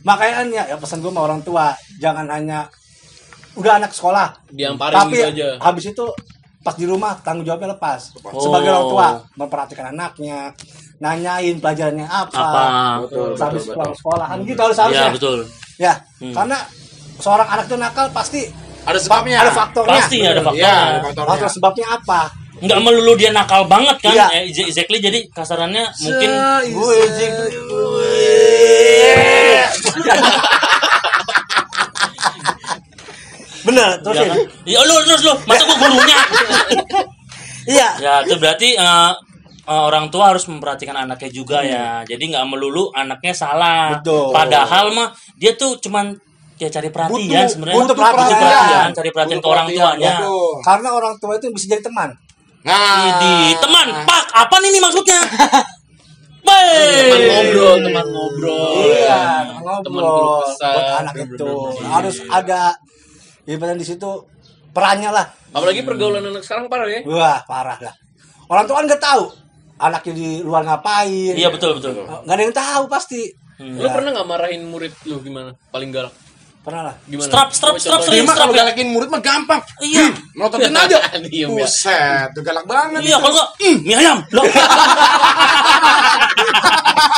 [0.02, 1.70] Makanya kan ya, ya pesan gue sama orang tua,
[2.02, 2.66] jangan hanya
[3.54, 5.48] udah anak sekolah, diamparin tapi gitu aja.
[5.62, 6.04] habis itu
[6.58, 8.10] pas di rumah tanggung jawabnya lepas.
[8.26, 8.34] Oh.
[8.42, 10.50] Sebagai orang tua, memperhatikan anaknya,
[11.02, 12.38] nanyain pelajarannya apa.
[12.38, 12.64] Apa?
[13.04, 13.98] Betul, Habis betul, pulang betul.
[13.98, 15.02] sekolah kan gitu harus harusnya.
[15.02, 15.38] Iya, betul.
[15.76, 16.30] Ya, Hmm.
[16.32, 16.58] karena
[17.18, 18.42] seorang anak itu nakal pasti
[18.82, 19.94] Ada sebabnya ada faktornya.
[19.94, 21.02] Pasti ada Iya, ada faktornya.
[21.02, 22.20] faktornya Faktor sebabnya apa?
[22.62, 24.14] Nggak melulu dia nakal banget kan?
[24.14, 24.26] Iya.
[24.38, 26.30] Eh, exactly jadi kasarannya mungkin
[26.70, 27.34] Gue jing.
[33.62, 34.38] Bener, terus ya kan?
[34.66, 36.18] Ya lu terus lu, masa gua gurunya?
[37.62, 37.88] Iya.
[38.02, 39.10] ya, itu berarti eh,
[39.62, 42.02] eh, orang tua harus memperhatikan anaknya juga ya.
[42.02, 43.98] Jadi nggak melulu anaknya salah.
[43.98, 44.30] Betul.
[44.30, 46.14] Padahal mah dia tuh cuman
[46.56, 47.74] ya cari perhatian sebenarnya.
[47.82, 48.38] butuh Butuh perhatian.
[48.38, 50.14] perhatian, cari perhatian Butuh ke orang perhatian, tuanya.
[50.18, 50.50] betul.
[50.62, 52.10] Karena orang tua itu bisa jadi teman.
[52.62, 55.20] Nah Di teman, Pak, apa nih maksudnya?
[56.42, 58.66] Teman ngobrol, teman ngobrol.
[58.82, 60.72] Iya, Teman teman ngobrol kesah.
[60.74, 61.52] buat anak itu.
[61.82, 62.60] Harus ada
[63.44, 64.10] ibaratnya di situ
[64.70, 65.26] perannya lah.
[65.50, 67.00] Apalagi pergaulan anak sekarang parah ya.
[67.06, 67.94] Wah, parah dah.
[68.46, 69.24] Orang tua kan nggak tahu
[69.82, 71.34] anaknya di luar ngapain.
[71.34, 72.06] Iya betul betul.
[72.06, 73.20] Nggak ada yang tahu pasti.
[73.58, 75.54] Lu pernah nggak marahin murid lu gimana?
[75.74, 76.14] Paling galak.
[76.62, 76.94] Pernah lah.
[77.04, 77.26] Gimana?
[77.26, 78.60] Strap, strap, Coba strap, sering mah strap kalau ya.
[78.62, 80.14] galakin murid mah gampang Iya.
[80.32, 81.66] Melototin aja Diem ya.
[81.66, 84.18] Buset, tuh galak banget Iya, kalau enggak, "Hmm, mie ayam.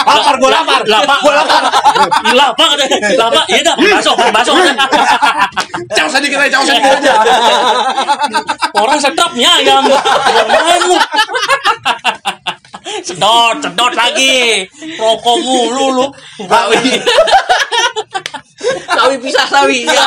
[0.04, 0.80] Lapar, gua lapar.
[0.86, 1.18] Lapar.
[1.20, 1.62] Gua lapar.
[2.38, 2.96] Lapar katanya.
[3.18, 3.44] Lapar.
[3.46, 4.52] Iya dah, bakso, bakso.
[5.92, 7.12] Jauh sedikit aja, jauh sedikit aja
[8.74, 9.84] Orang sedap mie ayam.
[9.84, 10.96] Main lu.
[13.00, 14.66] Sedot, sedot lagi.
[14.96, 16.06] Rokok mulu lu.
[16.44, 16.82] Sawi.
[18.96, 19.78] sawi pisah sawi.
[19.94, 20.06] Ya.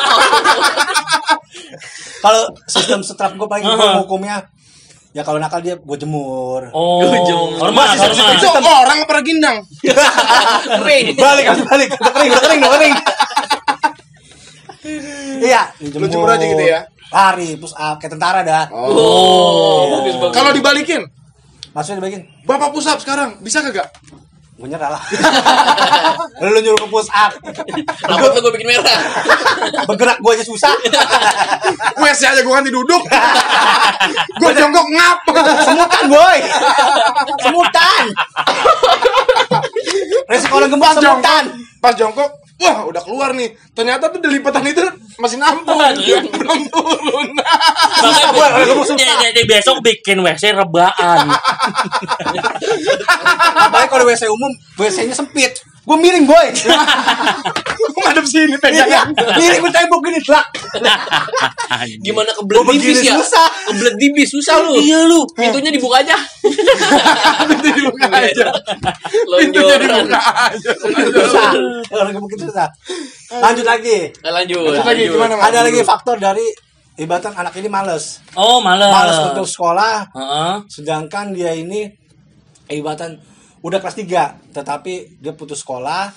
[2.18, 4.42] Kalau sistem setrap gue paling gua hukumnya
[5.12, 6.70] ya kalau nakal dia gue jemur.
[6.74, 7.58] Oh, Jom.
[7.58, 8.38] hormat, hormat.
[8.38, 11.06] Itu orang apa gindang Kering.
[11.24, 12.96] balik balik udah kering udah kering udah kering
[15.42, 16.86] iya Lu jemur aja gitu ya?
[17.08, 20.16] lari push up kayak tentara dah Oh, bagus.
[20.36, 21.02] Kalau dibalikin
[21.78, 23.94] maksudnya dibagiin Bapak push up sekarang, bisa kagak?
[24.58, 25.04] gue nyerah lah
[26.42, 27.30] lu nyuruh ke push up
[28.10, 28.98] rambut lu gue bikin merah.
[29.86, 30.74] bergerak gue aja susah
[32.02, 33.04] WC WC aja gue ganti duduk.
[34.42, 35.18] gue jongkok ngap.
[35.62, 36.38] Semutan, boy.
[37.46, 38.04] Semutan.
[40.28, 41.46] Resiko orang gempa jongkok, semutan.
[41.80, 43.54] pas jongkok, wah udah keluar nih.
[43.72, 44.82] Ternyata tuh di lipatan itu
[45.18, 47.28] masih nampung, belum turun.
[47.98, 48.14] Kalau
[48.68, 48.98] kamu susah.
[48.98, 51.26] dia, dia, dia besok bikin WC rebaan.
[53.56, 55.58] Apalagi kalau WC umum, WC-nya sempit.
[55.88, 56.48] Gue miring, boy.
[56.52, 59.08] Gue ngadep sini Iya, pegangan.
[59.40, 60.46] miring gue tembok gini, tlak.
[62.04, 63.16] Gimana kebelet dibis ya?
[63.16, 63.48] susah.
[63.72, 64.76] Kebelet dibis susah lu.
[64.78, 65.24] iya lu.
[65.32, 66.18] Pintunya dibuka aja.
[67.48, 68.46] Itu dibuka aja.
[69.32, 69.48] Lonjoran.
[69.48, 70.20] Pintunya dibuka
[70.52, 70.72] aja.
[71.18, 71.50] Susah.
[71.90, 72.68] Orang gemuk itu susah.
[73.32, 74.12] Lanjut lagi.
[74.12, 74.60] Eh, Lanjut.
[74.68, 75.34] Lanjut lagi gimana?
[75.40, 76.44] Ada lagi faktor dari
[76.98, 78.20] ibatan anak ini males.
[78.34, 78.92] Oh, males.
[78.92, 80.54] Males untuk sekolah, Heeh.
[80.68, 81.88] sedangkan dia ini
[82.68, 83.16] ibatan
[83.68, 86.10] udah kelas 3 tetapi dia putus sekolah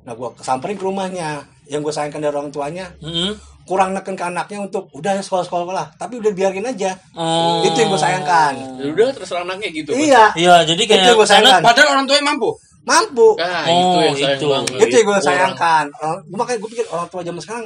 [0.00, 3.30] nah gua samperin ke rumahnya yang gue sayangkan dari orang tuanya Heeh.
[3.62, 7.62] kurang neken ke anaknya untuk udah ya sekolah sekolah sekolah tapi udah biarin aja Oh.
[7.62, 9.90] itu yang gue sayangkan Ya Udah terserah anaknya gitu.
[9.92, 11.60] iya Iya, jadi kayak Itu yang gua sayangkan.
[11.62, 12.50] Padahal orang tuanya mampu.
[12.80, 14.46] mampu Nah, Oh, itu yang sayang itu.
[14.48, 14.78] banget.
[14.80, 17.64] itu yang gue sayangkan Orang- gua makanya gue pikir orang tua zaman sekarang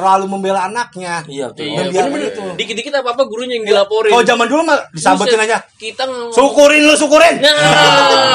[0.00, 1.62] terlalu membela anaknya Iya, betul.
[1.62, 2.32] Iya, Membiarkan bener-bener.
[2.32, 2.42] itu.
[2.56, 4.10] Dikit-dikit apa-apa gurunya yang dilaporin.
[4.10, 7.52] kalau zaman dulu mah disambetin aja Kita syukurin lu syukurin Nah,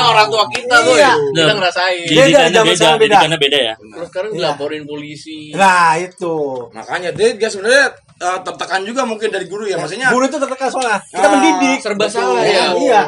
[0.13, 1.13] orang tua kita tuh Iya.
[1.33, 2.05] kita ngerasain.
[2.05, 3.05] Beda, beda, sekarang beda.
[3.09, 3.73] didikannya beda ya.
[3.75, 4.37] Terus sekarang Iya.
[4.37, 5.39] dilaporin polisi.
[5.51, 6.35] nah itu
[6.71, 9.75] Makanya dia, sebenarnya eh, tertekan juga mungkin dari guru ya.
[9.75, 12.13] Maksudnya guru itu tertekan soalnya kita Ah, mendidik serba Betul.
[12.13, 12.65] salah ya.
[12.75, 13.01] iya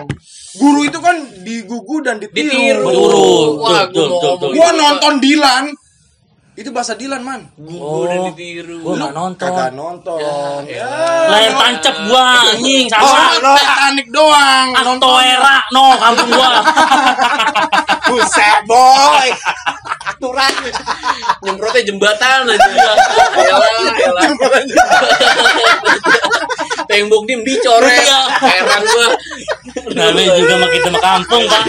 [0.57, 2.49] guru itu kan digugu dan ditiru.
[2.49, 2.81] Ditiru.
[2.81, 5.63] Betul, Wah, betul, gua mau betul, ngomong Gua gitu, nonton Dilan.
[6.57, 7.45] Itu bahasa Dilan, man.
[7.53, 8.81] Gugu dan ditiru.
[8.81, 9.45] Gua nggak nonton.
[9.45, 10.17] Kagak nonton.
[10.65, 10.89] Ya,
[11.29, 13.37] Layar tancap gua anjing Oh, sama.
[13.45, 14.67] lo Titanic doang.
[14.73, 16.49] Antoera no kampung gua.
[18.07, 19.29] buset boy
[20.07, 20.53] aturan
[21.45, 22.57] Nyemprotnya jembatan aja.
[23.37, 24.25] Elah, elah.
[26.89, 28.01] Tembok dim dicoret.
[28.01, 28.19] Iya.
[28.41, 29.07] Heran gua.
[29.93, 31.63] Namanya juga mah kita mah kampung, Pak.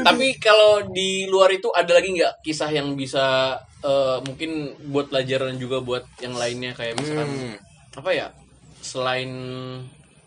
[0.00, 4.50] Tapi kalau di luar itu ada lagi nggak kisah yang bisa eh, mungkin
[4.88, 7.54] buat pelajaran juga buat yang lainnya kayak misalkan Hmm.
[7.92, 8.26] apa ya
[8.80, 9.30] selain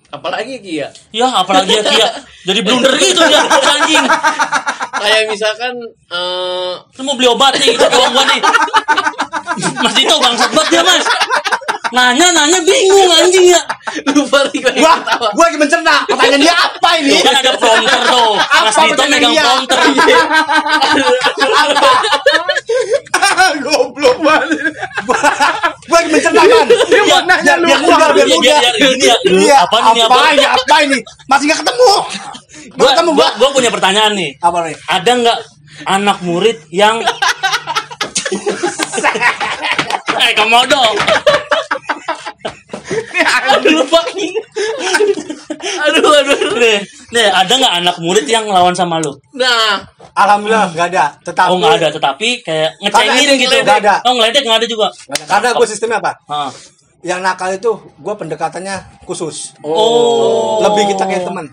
[0.10, 0.90] apalagi Ki ya
[1.34, 2.10] apalagi ya Kia.
[2.44, 4.04] Jadi blunder gitu ya, anjing.
[4.94, 5.74] kayak misalkan
[6.12, 8.42] eh Lu mau beli obat nih, itu uang gua nih.
[9.80, 11.06] Mas Dito bangsat banget dia, Mas.
[11.93, 13.62] Nanya, nanya bingung anjing ya.
[14.10, 18.01] lupa lagi gue gua ketawa gua lagi mencerna pertanyaan dia apa ini kan ada prompter
[18.03, 18.34] tuh.
[18.34, 19.77] Mas Apa Dito pertanyaan megang prompter.
[23.63, 24.47] Goblok banget.
[25.06, 25.19] gua
[25.93, 27.65] lagi mencerna kan Dia mau nanya lu.
[27.67, 29.15] biar mudah biar mudah gini ya.
[29.23, 30.15] Iya apa nih apa?
[30.34, 31.91] ini apa ini masih nggak ketemu
[32.73, 34.29] Gua, Nggak ketemu gua, gua gua punya pertanyaan nih.
[34.39, 35.38] apa nih Ada nggak
[35.86, 37.01] anak murid yang
[40.13, 40.79] Eh, komodo.
[43.49, 44.27] Aduh lupa Ki.
[45.79, 46.77] aduh aduh Nih,
[47.10, 49.12] nih, ada nggak anak murid yang ngelawan sama lu?
[49.32, 49.82] nah
[50.13, 53.56] alhamdulillah nggak ada tetapi Oh nggak ada, tetapi kayak ngecengin gitu.
[53.58, 53.95] nggak ada.
[54.03, 54.88] Oh ngeledek nggak ada juga.
[55.25, 56.49] karena gue sistemnya apa Ah.
[57.01, 60.62] yang nakal itu gue pendekatannya khusus Oh.
[60.62, 61.49] lebih kita kayak teman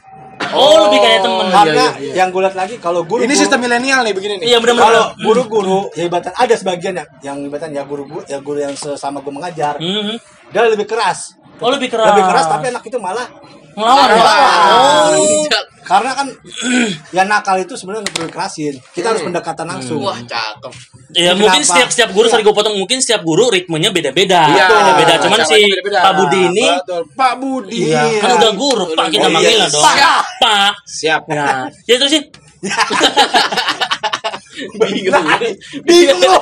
[0.52, 1.46] Oh, lebih kayak temen.
[1.48, 4.46] karena yang gue lihat lagi kalau guru Ini sistem milenial nih begini nih.
[4.48, 8.38] Iya benar kalau guru-guru ya ibatan ada sebagian ya yang ibatan ya guru guru ya
[8.38, 10.16] guru yang sesama gue mengajar Mhm.
[10.48, 12.10] dia lebih keras Oh lebih keras.
[12.10, 13.28] lebih keras tapi anak itu malah
[13.74, 14.16] ngelawan ya.
[14.16, 15.12] Ngelawan.
[15.14, 15.44] Oh.
[15.80, 16.26] karena kan
[17.16, 20.70] yang nakal itu sebenarnya nggak perlu dikerasin kita harus pendekatan langsung wah cakep
[21.10, 21.42] Ya Kenapa?
[21.42, 24.46] mungkin setiap setiap guru sorry gue potong mungkin setiap guru ritmenya beda-beda.
[24.46, 25.14] Iya, beda-beda.
[25.18, 25.98] Cuman si caranya beda-beda.
[25.98, 27.02] Pak Budi ini Betul.
[27.18, 27.78] Pak Budi.
[27.90, 28.02] Iya.
[28.22, 29.34] kan udah guru, Pak kita Oh, iya.
[29.34, 29.82] manggilnya dong.
[29.82, 30.22] Pak.
[30.38, 30.72] Pak.
[30.86, 31.22] Siap.
[31.26, 32.22] Nah, ya terus sih.
[34.78, 35.26] bingung
[35.82, 36.34] bingung lu.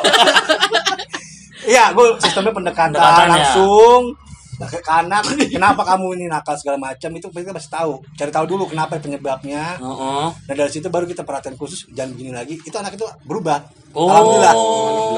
[1.64, 4.12] Iya, gue sistemnya pendekatan langsung
[4.58, 5.22] ke anak.
[5.46, 8.02] Kenapa kamu ini nakal segala macam itu kita pasti tahu.
[8.18, 9.78] Cari tahu dulu kenapa penyebabnya.
[9.78, 10.26] Heeh.
[10.34, 12.58] Nah dari situ baru kita perhatian khusus jangan begini lagi.
[12.58, 13.62] Itu anak itu berubah.
[13.94, 14.54] Oh, Alhamdulillah.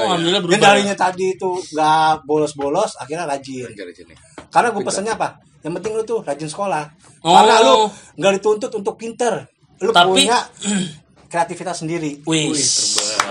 [0.07, 0.61] alhamdulillah berubah.
[0.63, 3.67] darinya tadi itu nggak bolos-bolos, akhirnya rajin.
[4.47, 5.41] Karena gue pesennya apa?
[5.61, 6.83] Yang penting lu tuh rajin sekolah.
[7.25, 7.33] Oh.
[7.35, 7.75] Karena lu
[8.15, 9.45] nggak dituntut untuk pinter.
[9.81, 10.37] Lu Tapi- punya
[11.31, 12.21] kreativitas sendiri.
[12.27, 12.51] Wih,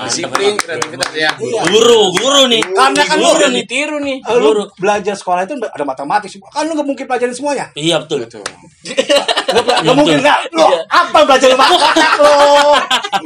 [0.00, 1.30] Disiplin, kreativitas ya.
[1.36, 1.60] Iya.
[1.68, 2.62] guru, guru nih.
[2.64, 3.62] Karena kan guru nih.
[3.62, 4.62] ditiru nih Guru.
[4.76, 6.30] belajar sekolah itu ada matematik.
[6.48, 7.66] Kan lu nggak mungkin pelajarin semuanya.
[7.74, 8.24] Iya betul.
[8.30, 8.46] Nggak
[8.80, 10.24] Iya, nggak mungkin betul.
[10.24, 10.38] nggak.
[10.56, 12.38] Lu apa belajar lu otak lu?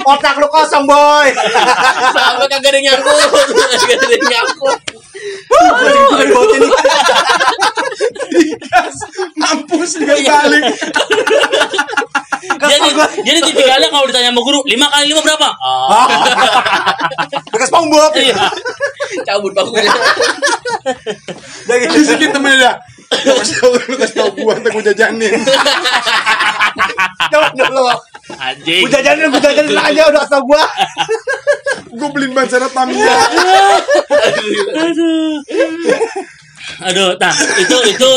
[0.03, 1.29] Otak lu kosong boy.
[2.17, 4.79] sampai kagak ada yang nyangkut kagak ada yang nyangkut
[6.57, 6.69] ini.
[9.37, 10.65] Mampus dia balik.
[13.25, 15.49] Jadi, jadi tipikalnya kalau ditanya sama guru, lima kali lima berapa?
[15.59, 16.07] Ah,
[17.53, 18.13] Bekas SpongeBob.
[18.21, 18.37] iya.
[19.25, 19.93] cabut bangkunya
[21.65, 21.95] Udah gitu.
[21.97, 22.77] Bisikin temennya
[23.23, 25.33] kasih tau, lu kasih tau gua ntar gua jajanin.
[27.31, 27.85] Coba dulu.
[28.35, 28.83] Anjing.
[28.87, 30.63] Gua jajanin, gua jajanin aja udah kasih tau gua.
[31.95, 33.15] Gua beliin ban serep Tamiya.
[36.91, 38.11] Aduh, nah itu itu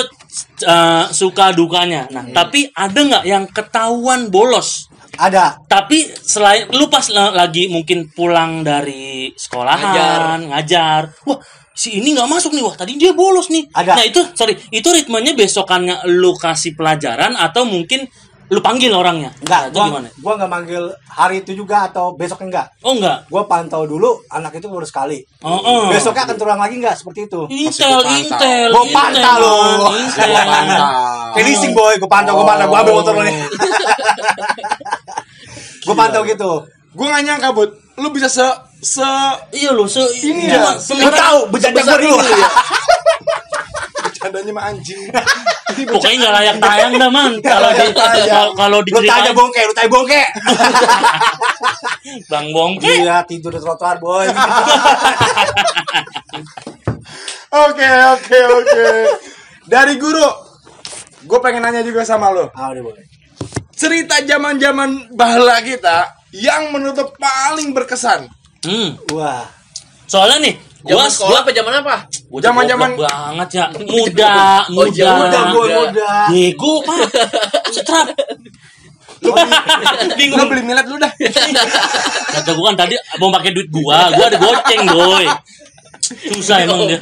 [0.65, 2.07] uh, suka dukanya.
[2.09, 4.89] Nah, tapi ada nggak yang ketahuan bolos?
[5.17, 5.65] Ada.
[5.65, 11.37] Tapi selain lu pas la- lagi mungkin pulang dari sekolahan, ngajar, wah
[11.73, 13.65] si ini nggak masuk nih, wah tadi dia bolos nih.
[13.69, 13.93] Ada.
[13.97, 18.05] Nah itu sorry, itu ritmenya besokannya lu kasih pelajaran atau mungkin
[18.47, 19.27] lu panggil orangnya?
[19.43, 20.07] Enggak, Nah, itu gua, gimana?
[20.23, 22.71] gua enggak manggil hari itu juga atau besok enggak.
[22.79, 23.27] Oh enggak.
[23.27, 25.19] Gua pantau dulu anak itu baru sekali.
[25.43, 25.91] Oh, oh.
[25.91, 27.43] Besoknya akan terulang lagi enggak seperti itu.
[27.51, 27.99] Intel.
[28.07, 29.51] Intel, Gua Intel, pantau lu.
[29.83, 30.29] Man, Intel.
[30.31, 30.87] Gua pantau.
[31.37, 33.35] Leasing boy, gua pantau, gua pantau, gua ambil motor lu nih.
[35.87, 36.51] Gua pantau gitu.
[36.91, 37.71] Gua gak nyangka, Bud.
[37.97, 38.43] Lu bisa se
[38.77, 39.07] se
[39.51, 42.17] Iya lu, se Ini cuma- ya, Lu tahu bercanda gua dulu.
[44.03, 45.01] bercandanya mah anjing.
[45.87, 47.31] pokoknya nggak layak tayang dah man.
[47.39, 50.21] Kalau di kalau- kalau Lu tanya bongke, lu tanya bongke.
[52.31, 53.03] Bang Bongke.
[53.03, 54.25] Iya, tidur di trotoar, boy.
[57.49, 58.85] Oke, oke, oke.
[59.65, 60.25] Dari guru,
[61.21, 62.51] gue pengen nanya juga sama lo.
[62.53, 63.03] Ah, udah boleh.
[63.77, 68.25] Cerita zaman-zaman bahala kita yang menurut lo paling berkesan.
[68.65, 68.97] Hmm.
[69.13, 69.45] Wah.
[70.03, 73.65] Soalnya nih, gua sekolah apa zaman apa gua Zaman-zaman- banget ya.
[73.93, 74.33] Muda,
[74.67, 74.91] Oh, muda.
[74.91, 75.79] iya, Udah, boy, Udah.
[75.85, 76.19] udah.
[76.27, 76.97] Bego, Pak.
[77.69, 78.07] Setrap.
[79.21, 81.11] Lo beli milet lu dah.
[82.33, 85.25] Kata gua kan tadi mau pakai duit gua, gua ada goceng, boy.
[86.33, 86.97] Susah emang dia.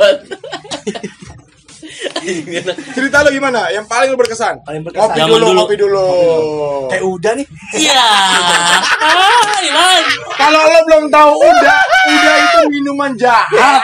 [2.96, 3.68] Cerita lo gimana?
[3.72, 4.64] Yang paling lo berkesan?
[4.64, 5.16] Paling berkesan.
[5.16, 5.60] Zaman dulu, dulu.
[5.60, 6.08] ngopi dulu.
[6.88, 7.48] Kayak udah nih.
[7.76, 8.06] Iya.
[9.76, 10.00] Hai.
[10.36, 11.80] Kalau lo belum tahu udah,
[12.12, 13.82] udah itu minuman jahat.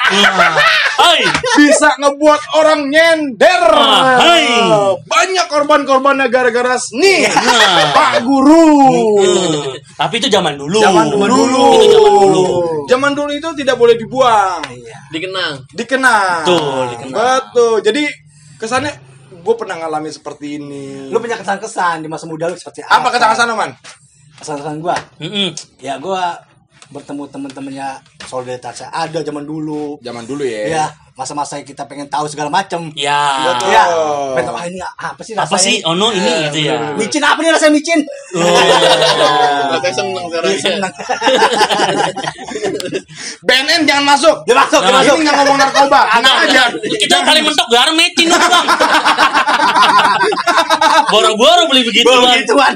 [1.02, 1.22] Hai.
[1.58, 3.64] Bisa ngebuat orang nyender.
[3.74, 4.46] Ah, hai.
[5.02, 7.26] Banyak korban-korbannya gara-gara seni.
[7.26, 7.90] Nah.
[7.90, 8.70] Pak Guru.
[9.18, 9.74] Hmm.
[9.98, 10.78] Tapi itu zaman dulu.
[10.78, 11.42] Zaman dulu.
[11.82, 12.44] Itu zaman dulu.
[12.86, 14.62] Zaman dulu itu tidak boleh dibuang.
[15.12, 16.46] dikenang Dikenang.
[16.46, 17.18] Betul, dikenang.
[17.18, 17.76] Betul.
[17.82, 18.04] Jadi
[18.62, 18.94] kesannya
[19.42, 21.10] gue pernah ngalamin seperti ini.
[21.10, 23.74] Lu punya kesan-kesan di masa muda lu seperti apa kesan-kesan lo, man?
[24.38, 24.98] Kesan-kesan gua.
[25.18, 25.54] Mm-mm.
[25.82, 26.38] Ya gua
[26.92, 27.88] bertemu temen-temennya
[28.28, 29.98] solidaritas ada zaman dulu.
[30.04, 30.62] Zaman dulu ya.
[30.68, 32.88] Ya, masa-masa kita pengen tahu segala macam.
[32.96, 33.52] Ya.
[33.52, 33.70] Betul.
[33.70, 33.84] Ya,
[34.34, 35.62] pengen tahu ah, ini apa sih Apa rasanya?
[35.62, 35.76] sih?
[35.84, 36.96] Oh no, ini gitu ya.
[36.96, 38.00] Micin apa nih rasanya micin?
[38.36, 39.82] Oh.
[39.92, 40.88] Seneng sekarang Iya, seneng.
[43.42, 44.36] BNN jangan masuk.
[44.48, 45.16] Dia masuk, dia masuk.
[45.20, 46.02] Ini nggak ngomong narkoba.
[46.16, 46.64] Tenang aja.
[46.80, 48.68] Kita paling mentok garam metin dong, Bang.
[51.12, 52.40] Boro-boro beli begitu, Baru Bang.
[52.40, 52.74] gituan.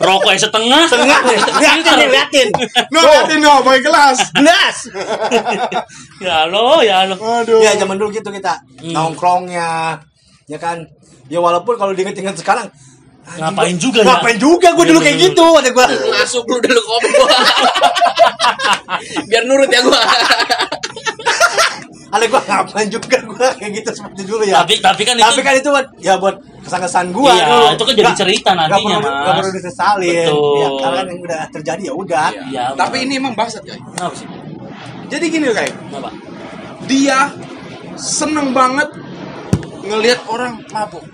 [0.00, 0.82] Rokoknya setengah.
[0.88, 1.38] Setengah nih.
[1.60, 2.48] Liatin nih, liatin.
[2.88, 4.16] Lu liatin dong, pakai gelas.
[4.32, 4.76] Gelas.
[6.24, 7.16] Ya lo, ya lo.
[7.20, 7.60] Aduh.
[7.60, 9.98] Ya zaman dulu gitu kita nongkrongnya,
[10.44, 10.82] ya kan.
[11.24, 12.68] Ya walaupun kalau diinget-inget sekarang
[13.24, 14.06] anjing, Ngapain gua- juga ya?
[14.06, 15.86] Ngapain juga gue dulu kayak gitu ada gua.
[15.88, 17.28] ngasuh lu dulu kopi gua
[19.24, 19.96] biar nurut ya gua
[22.12, 24.62] Ale gua ngapain juga gua kayak gitu seperti dulu ya.
[24.62, 27.66] Tapi tapi kan Tapi itu kan itu buat ya buat kesan-kesan gua Iya, dulu.
[27.66, 29.18] itu kan jadi Nggak- cerita nggak nantinya, perlu, Mas.
[29.18, 30.14] nggak perlu disesalin.
[30.14, 30.54] Betul.
[30.54, 32.28] Ya, karena kan yang udah terjadi ya udah.
[32.52, 33.80] ya, Tapi ini emang bangsat, guys.
[35.08, 35.74] Jadi gini, guys.
[36.84, 37.18] Dia
[37.98, 38.88] seneng banget
[39.84, 41.04] ngelihat orang mabuk.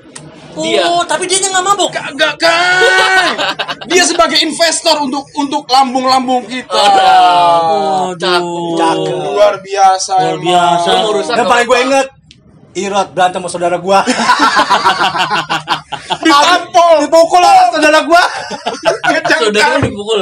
[0.59, 0.83] Dia.
[0.83, 1.95] Oh, tapi dia nggak mabuk.
[1.95, 3.35] Kagak kan?
[3.91, 6.75] Dia sebagai investor untuk untuk lambung-lambung kita.
[8.15, 8.15] Aduh.
[8.75, 9.15] Cakep.
[9.31, 10.15] Luar biasa.
[10.19, 10.91] Luar biasa.
[11.39, 12.07] Nggak paling gue inget
[12.71, 14.07] Irot berantem sama saudara gua.
[16.23, 16.95] Ditampol.
[17.03, 18.23] Dipukul sama saudara gua.
[19.27, 20.21] saudara dipukul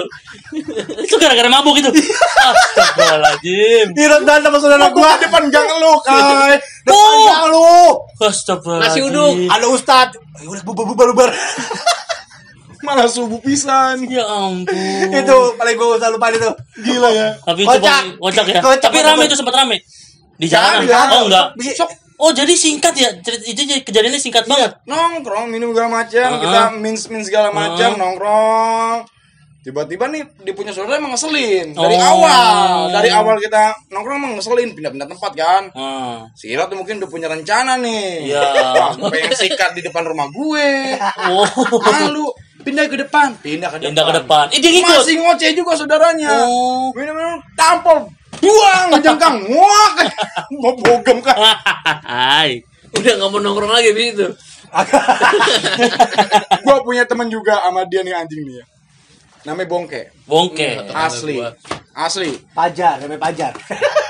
[1.05, 1.91] Itu gara-gara mabuk itu.
[1.93, 3.87] Astagfirullahaladzim.
[3.93, 5.21] Irot berantem sama saudara Gua gua.
[5.21, 6.57] depan gang lu, Kai.
[6.89, 7.25] Depan Oh.
[7.29, 7.69] gang lu.
[8.25, 8.97] Astagfirullahaladzim.
[8.97, 9.33] Nasi uduk.
[9.53, 10.09] Ada ustad.
[10.41, 11.31] Ya udah bubar bubar bubar.
[12.87, 14.07] Malah subuh pisan.
[14.09, 14.73] Ya ampun.
[15.13, 16.49] itu paling gue usah lupa itu.
[16.81, 17.37] Gila ya.
[17.45, 18.03] Tapi itu Kocak.
[18.49, 18.61] ya.
[18.63, 19.83] Kocak Tapi rame itu sempat rame.
[20.39, 20.87] Di jalanan.
[20.87, 21.09] Jangan.
[21.19, 21.47] Oh enggak.
[21.77, 23.15] Sok Oh jadi singkat ya.
[23.47, 24.75] Itu jadi kejadiannya singkat banget.
[24.85, 26.43] nongkrong minum segala macam, Uh-uh.
[26.43, 28.01] kita min min segala macam, Uh-uh.
[28.01, 28.99] nongkrong.
[29.59, 32.09] Tiba-tiba nih dia punya saudara emang ngeselin dari Oh.
[32.17, 32.89] awal.
[32.89, 35.63] Dari awal kita nongkrong emang ngeselin pindah-pindah tempat kan.
[35.71, 36.27] Hmm.
[36.33, 38.33] Si Ira tuh mungkin udah punya rencana nih.
[38.33, 38.43] Iya.
[38.75, 40.69] Wah, gue pengen sikat di depan rumah gue.
[41.29, 41.45] Oh.
[41.85, 42.25] Lalu
[42.65, 43.91] pindah ke depan, pindah ke depan.
[43.93, 44.45] Pindah ke depan.
[44.51, 44.83] Eh, dia?
[44.83, 46.33] Masih ngoceh juga saudaranya.
[46.49, 46.89] Oh.
[46.97, 48.09] Minum-minum tampol,
[48.43, 49.95] buang ngejengkang, nguak.
[50.59, 51.37] Mau bogem kan.
[52.07, 52.63] Hai.
[52.89, 54.27] udah nggak mau nongkrong lagi di situ
[56.65, 58.65] gue punya teman juga sama dia nih anjing nih ya.
[59.49, 60.03] Namanya Bongke.
[60.29, 60.71] Bongke.
[60.77, 60.93] Iya.
[60.93, 61.37] Asli.
[61.41, 61.57] gua.
[61.97, 62.31] Asli.
[62.53, 63.53] Pajar, namanya Pajar.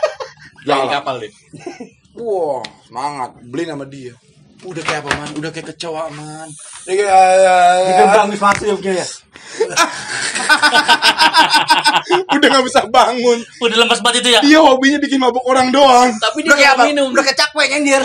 [0.67, 0.91] Jalan.
[0.91, 1.33] kapal deh.
[2.19, 3.31] Wah, semangat.
[3.47, 4.19] Beli nama dia.
[4.67, 5.31] Udah kayak apa, Man?
[5.39, 6.49] Udah kayak kecoa, Man.
[6.91, 7.13] Udah kayak...
[7.15, 8.51] ah, Di gerbang Wisma
[8.83, 9.07] ya.
[12.35, 13.39] Udah gak bisa bangun.
[13.61, 14.41] Udah lemas banget itu ya.
[14.45, 16.13] Dia hobinya bikin mabuk orang doang.
[16.17, 17.09] Tapi dia Udah kayak minum.
[17.13, 18.03] Udah kayak cakwe nyindir.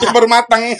[0.00, 0.62] Yang baru matang.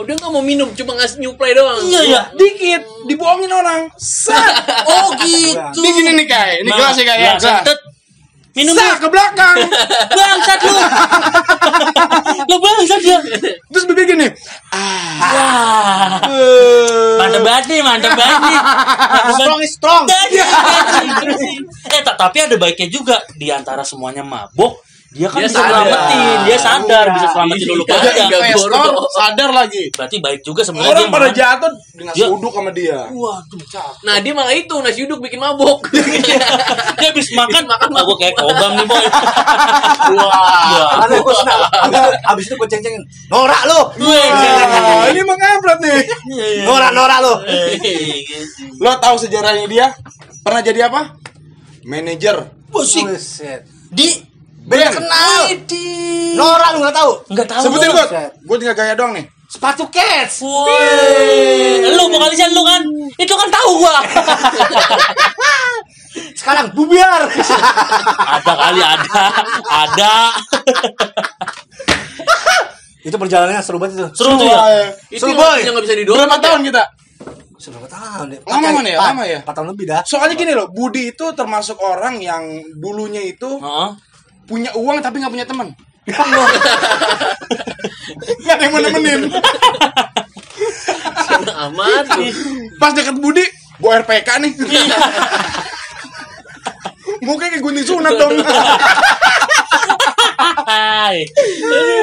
[0.00, 1.86] Dia nggak mau minum, cuma ngasih nyuplai doang.
[1.86, 2.20] Iya ya.
[2.34, 2.82] Dikit.
[3.06, 3.86] Dibohongin orang.
[3.94, 4.42] Set.
[4.90, 5.54] Oh gitu.
[5.76, 6.66] Ini gini nih, Kai.
[6.66, 7.20] Ini gelas ya, Kai.
[7.20, 7.38] ya.
[7.38, 7.62] gelas, Gelas.
[7.62, 7.78] tet.
[8.60, 9.56] Minum Set, ke belakang.
[10.20, 10.76] bangsat lu.
[12.44, 13.18] lu bangsat ya.
[13.72, 14.28] Terus bibir gini.
[14.70, 16.20] Wah.
[16.28, 17.16] Eh.
[17.16, 18.60] Mantap banget nih, mantap banget nih.
[19.64, 20.04] Is strong.
[21.88, 25.74] Eh, ta- tapi ada baiknya juga di antara semuanya mabok, dia kan Dia bisa sadar.
[25.82, 28.08] selamatin, dia sadar bisa selamatin dulu Iya, pada.
[28.08, 28.24] iya.
[28.30, 28.70] Investor
[29.10, 29.82] sadar lagi.
[29.90, 32.98] Berarti baik juga sebenarnya Orang pada jatuh dengan Dia- uduk sama dia.
[33.10, 33.58] Waduh,
[34.00, 35.82] Nah, dia malah itu nasi uduk bikin mabuk.
[36.94, 39.02] dia habis makan, Makan gue kayak kobam nih boy.
[40.14, 41.60] Wah, Ada gue senang.
[42.30, 43.02] Abis itu gue ceng-cengin.
[43.26, 43.80] Norak lu.
[43.98, 46.06] Wah, ini mengabrat nih.
[46.62, 47.34] Norak, norak lu.
[48.78, 49.86] Lo tahu sejarahnya dia?
[50.40, 51.18] Pernah jadi apa?
[51.82, 52.46] Manajer.
[52.70, 53.02] Busik.
[53.02, 53.66] Buset.
[54.60, 55.40] Di Beda kenal.
[56.36, 57.12] Norak lu nggak tahu.
[57.32, 57.62] Enggak tahu.
[57.64, 58.06] Sebutin gua.
[58.06, 58.24] gue.
[58.46, 59.24] Gue tinggal gaya doang nih.
[59.50, 60.46] Sepatu cats.
[60.46, 62.82] Woi, lu vokalisnya lu kan?
[63.18, 63.98] Itu kan tahu gua.
[66.38, 67.26] Sekarang bubiar.
[68.38, 69.22] ada kali ada,
[69.66, 70.14] ada.
[73.06, 74.08] itu perjalanannya seru banget itu.
[74.22, 74.58] Seru tuh ya.
[75.10, 75.58] Itu Seru, yang, boy.
[75.66, 76.30] yang nggak bisa didorong.
[76.30, 76.82] Berapa tahun kita?
[77.58, 78.40] Seru berapa tahun deh.
[78.46, 78.98] Lama mana ya?
[79.02, 79.38] Lama ya?
[79.42, 80.00] 4 tahun lebih dah.
[80.06, 82.44] Soalnya gini loh, Budi itu termasuk orang yang
[82.78, 83.90] dulunya itu Heeh.
[84.50, 85.70] Punya uang tapi nggak punya teman.
[88.42, 89.20] Gak ada yang mau nemenin.
[91.70, 92.04] Amat.
[92.18, 92.26] lu.
[92.76, 93.46] Pas deket Budi,
[93.78, 94.52] gue RPK nih.
[97.20, 98.32] Mukanya kayak gunting sunat dong.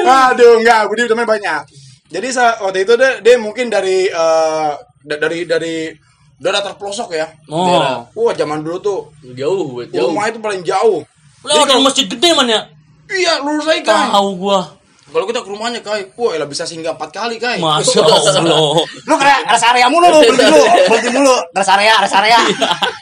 [0.06, 1.62] Aduh, enggak, Budi teman banyak.
[2.08, 5.92] Jadi waktu itu dia, dia mungkin dari da- dari dari
[6.38, 7.26] daerah terpelosok ya.
[7.50, 8.06] Oh.
[8.14, 8.98] Wah, zaman dulu tuh
[9.34, 10.08] Jauh, jauh.
[10.08, 11.02] rumah itu paling jauh.
[11.48, 12.60] Lewat dari masjid gede man ya?
[13.08, 14.12] Iya, lurus aja kai.
[14.12, 14.77] Tahu gua.
[15.08, 17.56] Kalau kita ke rumahnya kai, wah, elah bisa singgah empat kali kai.
[17.58, 18.84] Masya Allah.
[18.84, 20.64] Lu kira rest area mulu lu, berhenti dulu.
[20.84, 21.34] Berhenti dulu.
[21.50, 22.38] Rest area, rest area.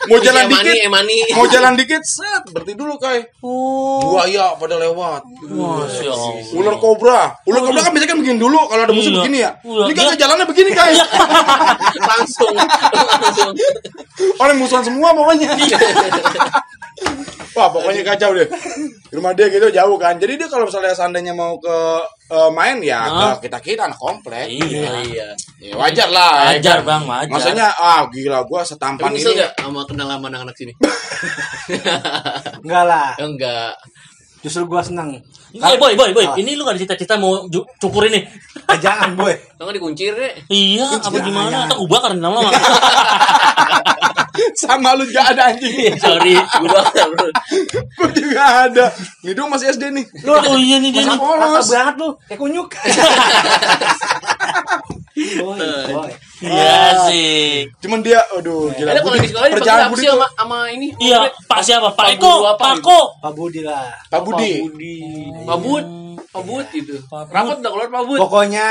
[0.06, 1.16] Mau jalan Emani, dikit, emani.
[1.34, 3.26] mau jalan dikit, set, berhenti dulu kai.
[3.42, 4.14] Oh.
[4.14, 5.22] Buaya pada lewat.
[5.50, 6.30] Masya Allah.
[6.54, 9.18] Ular kobra, ular kobra kan biasanya kan begini dulu kalau ada musuh Iya.
[9.20, 9.50] begini ya.
[9.60, 9.82] Iya.
[9.82, 10.94] Ini kan jalannya begini kai.
[12.10, 13.52] langsung langsung
[14.38, 15.50] Orang musuhan semua pokoknya.
[17.52, 18.46] Wah pokoknya kacau deh.
[19.08, 20.16] Rumah dia gitu jauh kan.
[20.16, 21.76] Jadi dia kalau misalnya seandainya mau ke
[22.26, 23.34] eh, main ya Hah?
[23.36, 24.46] ke kita kita anak komplek.
[24.48, 24.90] Iya.
[25.02, 26.46] iya Ya, wajar lah.
[26.46, 26.86] ya Wajar, kan?
[26.86, 27.32] Bang, wajar.
[27.32, 29.32] Maksudnya ah gila gua setampan tapi ini.
[29.34, 30.72] nggak sama kenal sama anak-anak sini
[32.64, 33.08] Enggak lah.
[33.14, 33.72] Ya, enggak
[34.38, 35.10] Justru gua senang.
[35.50, 36.22] Eh, boy, boy, boy.
[36.22, 36.36] Ah.
[36.36, 38.22] Ini lu gak ada cita-cita mau ju- cukur ini?
[38.62, 39.34] Eh, jangan, boy.
[39.58, 41.66] Enggak dikuncir deh Iya, apa gimana?
[41.66, 42.52] Atau gua bakar lama-lama.
[44.56, 45.94] Sama lu juga ada anjing.
[45.96, 46.34] Sorry.
[46.34, 47.28] gue bakar bro
[47.92, 48.86] Gua juga ada.
[49.20, 50.04] Ini dong masih SD nih.
[50.24, 51.04] Oh iya nih dia.
[51.06, 52.68] Rata banget lu, kayak kunyuk.
[56.36, 56.76] Iya
[57.08, 57.64] sih.
[57.80, 58.92] Cuman dia aduh gila.
[58.92, 61.18] ada kalau Budi- di sekolah perjalanan Budi sama sama ini Iya,
[61.48, 61.88] Pak siapa?
[61.90, 62.84] Pak Pak Eko, Pak gitu?
[62.84, 62.98] Ko.
[63.18, 63.88] Pak Budi lah.
[64.06, 64.52] Pak Budi.
[65.42, 65.84] Pak Bud
[66.26, 68.66] Pak Bud gitu rapat udah keluar Pak Bud Pokoknya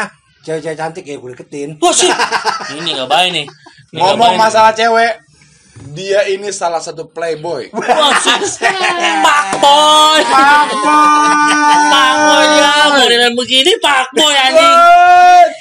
[0.45, 1.69] cewek-cewek cantik ya gue deketin.
[1.81, 2.13] Wah sih.
[2.77, 3.45] Ini gak baik nih.
[3.89, 5.17] Nggak Ngomong masalah cewek,
[5.75, 7.67] dia ini salah satu playboy.
[7.75, 8.63] Wah sih.
[9.19, 10.21] Pak Boy.
[10.23, 10.71] Pak
[12.15, 12.71] Boy ya.
[12.95, 14.75] Modelan begini Pak Boy anjing.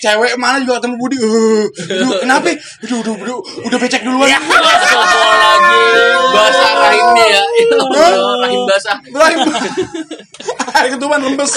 [0.03, 1.17] Cewek mana juga ketemu Budi.
[1.19, 2.51] Uh, aduh, kenapa?
[2.85, 4.29] Aduh, aduh, aduh, udah becek duluan.
[4.31, 4.39] Ya.
[4.39, 6.23] Astagfirullahaladzim.
[6.35, 7.43] basah rahimnya ya
[8.43, 9.39] rahim basah Rahim.
[9.49, 10.54] Air
[10.91, 11.53] ketuban rembes.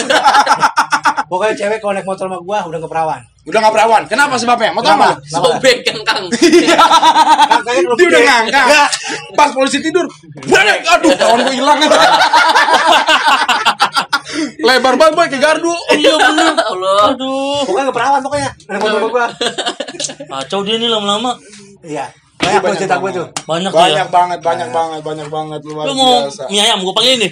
[1.29, 3.21] Pokoknya cewek kalau naik motor sama gua udah keperawan.
[3.43, 4.03] udah gak perawan.
[4.05, 4.71] Kenapa sebabnya?
[4.71, 5.15] Mau Kenapa?
[5.15, 5.17] nggak?
[5.29, 6.23] sobek yang kang
[7.49, 8.27] Kan kayaknya belum Dia udah gede.
[8.27, 8.89] ngangkat.
[9.33, 10.03] Pas polisi tidur,
[10.43, 10.83] balik.
[10.83, 11.79] Aduh, kawan gue hilang.
[14.59, 15.71] Lebar banget boy ke gardu.
[15.89, 16.53] Iya bener.
[16.53, 17.63] Allah Aduh.
[17.63, 18.49] Pokoknya keperawan pokoknya.
[18.67, 19.27] Naik motor sama gua.
[20.29, 21.31] Kacau dia nih lama-lama.
[21.81, 22.11] Iya.
[22.37, 23.27] Banyak tuh cerita gue tuh.
[23.43, 23.75] Banyak, ya.
[23.75, 26.47] Banyak banget, banyak banget, banyak banget luar Lu mau biasa.
[26.47, 27.31] mie ayam gue panggil nih.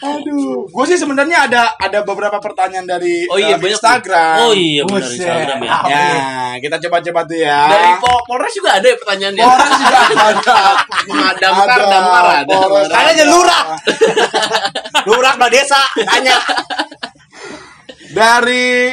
[0.00, 4.36] Aduh, gue sih sebenarnya ada ada beberapa pertanyaan dari Oh iya, eh, banyak Instagram.
[4.40, 5.20] Oh iya benar Buset.
[5.20, 5.76] Instagram ya.
[5.84, 6.04] Ya,
[6.56, 7.60] kita coba-coba tuh ya.
[7.66, 9.98] dari Pol- Polres juga ada ya pertanyaannya Orang juga
[10.32, 10.56] ada.
[11.30, 11.80] Ada, Damkar
[12.40, 13.24] ada Polres aja ada.
[13.26, 13.64] lurah.
[15.08, 16.36] Lurah belah desa, tanya.
[18.10, 18.92] Dari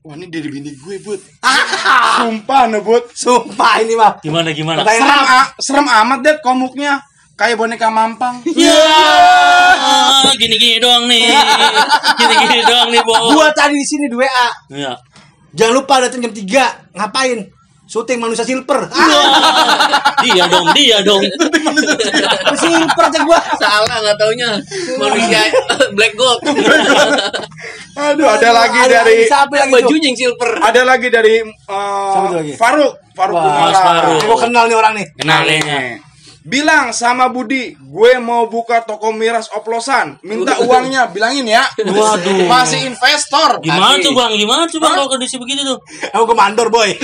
[0.00, 1.18] Wah ini dari bini gue, Bud.
[2.16, 3.10] Sumpah, no, Bud.
[3.10, 4.22] Sumpah ini mah.
[4.22, 4.86] Gimana gimana?
[4.86, 5.02] Pertanyaan
[5.58, 7.02] Serem, serem amat, Dad, komuknya.
[7.36, 8.40] Kayak boneka mampang.
[10.26, 11.30] Ya, gini-gini doang nih.
[12.18, 13.14] Gini-gini doang nih, Bo.
[13.32, 14.48] Gua tadi di sini di WA.
[14.68, 14.92] Iya.
[15.54, 16.92] Jangan lupa datang jam 3.
[16.92, 17.38] Ngapain?
[17.86, 18.90] Syuting manusia silver.
[18.90, 21.22] Ah, Dia dong, dia dong.
[22.60, 23.38] silver aja gua.
[23.54, 24.48] Salah nggak taunya
[24.98, 25.40] manusia
[25.94, 26.42] black gold.
[27.94, 29.70] Aduh, ada lagi Ada- dari siapa yang?
[29.70, 30.50] Bajunya yang silver.
[30.58, 31.34] ada lagi dari
[31.70, 32.42] uh?
[32.58, 33.38] Faruk, Faruk.
[33.38, 34.18] Mas Faruk.
[34.26, 35.06] Gua kenal nih orang nih.
[35.14, 35.60] Kenal nih.
[36.46, 40.14] Bilang sama Budi, gue mau buka toko miras oplosan.
[40.22, 41.66] Minta uangnya, bilangin ya.
[41.74, 42.46] Waduh.
[42.46, 43.58] Masih investor.
[43.58, 44.30] Gimana tuh, Bang?
[44.30, 45.82] Gimana tuh, Bang, kalau kondisi begitu tuh?
[46.14, 46.94] Aku ke mandor, boy.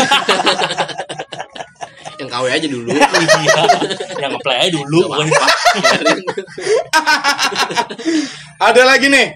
[2.23, 2.87] Yang KW aja dulu.
[2.95, 3.63] Iya.
[4.15, 5.11] Yang ngeplay aja dulu.
[5.11, 5.27] bukan.
[8.63, 9.27] Ada lagi nih.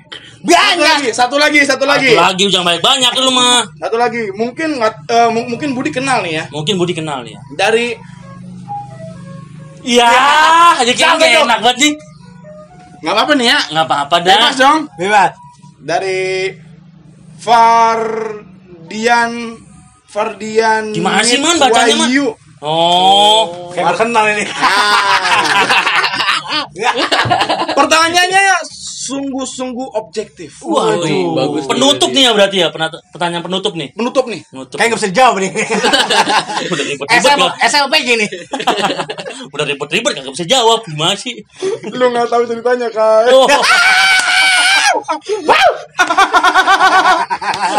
[0.47, 0.79] Satu Banyak.
[0.79, 2.15] lagi, satu lagi, satu lagi.
[2.15, 3.67] Satu lagi jangan banyak-banyak lu mah.
[3.83, 4.31] Satu lagi.
[4.31, 5.03] Mungkin nggak-
[5.35, 6.45] mu- mungkin Budi kenal nih ya.
[6.55, 7.35] Mungkin Budi kenal nih.
[7.35, 7.41] ya.
[7.59, 7.99] Dari
[9.87, 10.11] Iya,
[10.83, 11.47] aja Siapa kayak tuh?
[11.47, 11.93] enak banget nih.
[12.97, 13.59] nggak apa-apa nih ya.
[13.71, 14.35] Nggak apa-apa dah.
[14.35, 14.81] Bebas dong.
[14.99, 15.31] Bebas.
[15.79, 16.51] Dari
[17.39, 19.33] Fardian
[20.07, 22.11] Fardian Gimana sih, Man, bacanya, Man?
[22.59, 24.43] Oh, Kayak kenal ini.
[27.77, 28.57] Pertanyaannya ya
[29.07, 30.51] sungguh-sungguh objektif.
[30.67, 31.07] waduh.
[31.07, 33.89] Wih, bagus penutup nih ya berarti ya, penat- pertanyaan penutup nih.
[33.95, 34.43] Menutup nih.
[34.51, 34.77] Penutup.
[34.77, 35.51] Kayak nggak bisa dijawab nih.
[36.73, 37.53] Udah ribet-ribet?
[37.71, 38.27] SLP gini.
[39.55, 40.83] Udah ribet-ribet nggak bisa jawab.
[40.85, 41.35] Gimana sih?
[41.95, 43.31] Lu nggak tahu ceritanya kan?
[43.31, 43.47] Oh.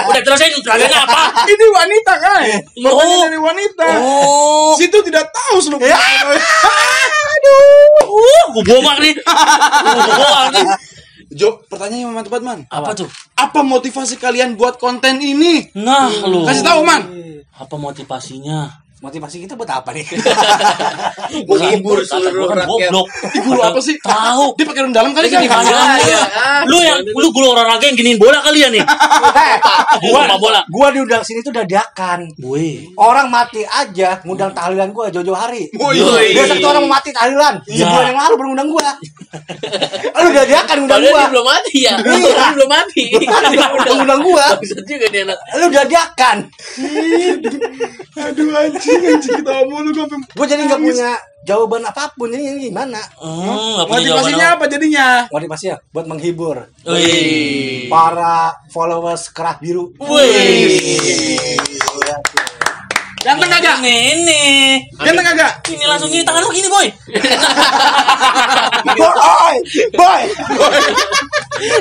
[0.08, 1.22] Udah selesai pertanyaannya apa?
[1.50, 2.42] Ini wanita kan?
[2.86, 3.22] Oh.
[3.26, 3.88] dari wanita.
[4.00, 4.72] Oh.
[4.78, 5.98] Situ tidak tahu seluk Ya.
[8.08, 9.14] Uh, gua bomak nih.
[9.18, 10.66] Gua bomak nih.
[11.38, 12.60] Jo, pertanyaannya mantap banget, Man.
[12.74, 13.08] Apa tuh?
[13.38, 15.70] Apa motivasi kalian buat konten ini?
[15.78, 16.44] Nah, lu.
[16.50, 17.02] Kasih tahu, Man.
[17.54, 18.87] Apa motivasinya?
[18.98, 20.02] Motivasi kita buat apa nih?
[21.46, 22.90] Menghibur seluruh kan rakyat.
[22.90, 23.06] goblok.
[23.46, 23.94] Guru apa sih?
[24.02, 24.58] Tahu.
[24.58, 25.62] Dia pakai rem dalam kali Dia kan?
[26.02, 26.22] ya.
[26.66, 28.82] Lu yang lu guru olahraga yang giniin bola kali ya nih?
[30.08, 30.62] Gua gua bola.
[30.74, 32.26] gua diundang sini tuh dadakan.
[32.42, 32.90] Woi.
[32.98, 35.70] Orang mati aja ngundang tahlilan gua jauh-jauh hari.
[35.70, 36.34] Iya.
[36.34, 37.54] Biasa tuh orang mau mati tahlilan.
[37.70, 37.86] Iya.
[37.86, 38.90] Sebulan yang lalu baru ngundang gua.
[40.26, 41.22] Lu dadakan ngundang gua.
[41.22, 41.96] dia belum mati ya.
[42.02, 42.34] Iya.
[42.34, 43.04] Dia belum mati.
[43.94, 44.46] Ngundang gua.
[44.90, 45.24] Dia.
[45.62, 46.38] Lu dadakan.
[48.18, 48.50] Aduh
[48.88, 51.12] anjing, anjing kita mulu gue Gua jadi nggak punya
[51.48, 52.28] jawaban apa pun.
[52.32, 53.00] Jadi ini gimana?
[53.20, 55.08] Hmm, jawaban Motivasinya apa jadinya?
[55.32, 57.88] Motivasinya buat menghibur Wih.
[57.88, 59.96] para followers kerah biru.
[60.00, 61.56] Wih.
[63.28, 63.84] Ganteng kagak?
[63.84, 64.44] Ini,
[64.96, 65.52] Ganteng kagak?
[65.68, 66.88] ini langsung gini tangan lu gini, boy.
[68.88, 69.56] Boy,
[70.00, 70.24] boy.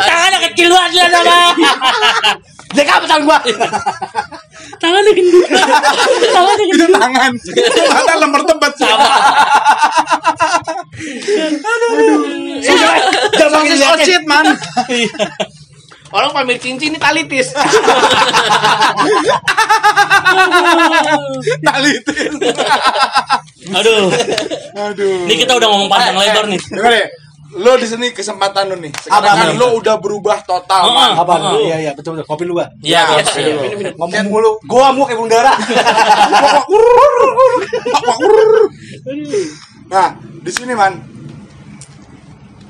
[0.03, 1.39] Tangannya kecil banget lah sama.
[2.75, 3.39] Dia apa tangan gua?
[4.83, 5.47] Tangannya gendut.
[6.35, 7.33] Tangannya Itu tangan.
[7.95, 9.07] Ada lembar tebet sama.
[13.39, 14.03] Jangan Sosis diliatin.
[14.03, 14.47] ocit man.
[16.15, 17.51] Orang pamer cincin ini talitis.
[21.63, 22.33] Talitin.
[23.75, 24.09] Aduh.
[24.77, 25.19] Aduh.
[25.27, 26.61] Ini kita udah ngomong panjang lebar nih.
[26.71, 27.07] Dengar deh.
[27.57, 28.93] Lo di sini kesempatan lo nih.
[29.01, 31.17] Sekarang kan lo udah berubah total, Oh, man.
[31.17, 31.35] Apa?
[31.57, 31.63] Oh.
[31.63, 32.27] Iya iya betul betul.
[32.29, 32.69] Kopi lu gua.
[32.85, 33.95] Iya, Ya.
[33.97, 34.51] Ngomong mulu.
[34.69, 35.53] Gua mau kayak burung dara.
[39.89, 41.16] Nah, di sini man.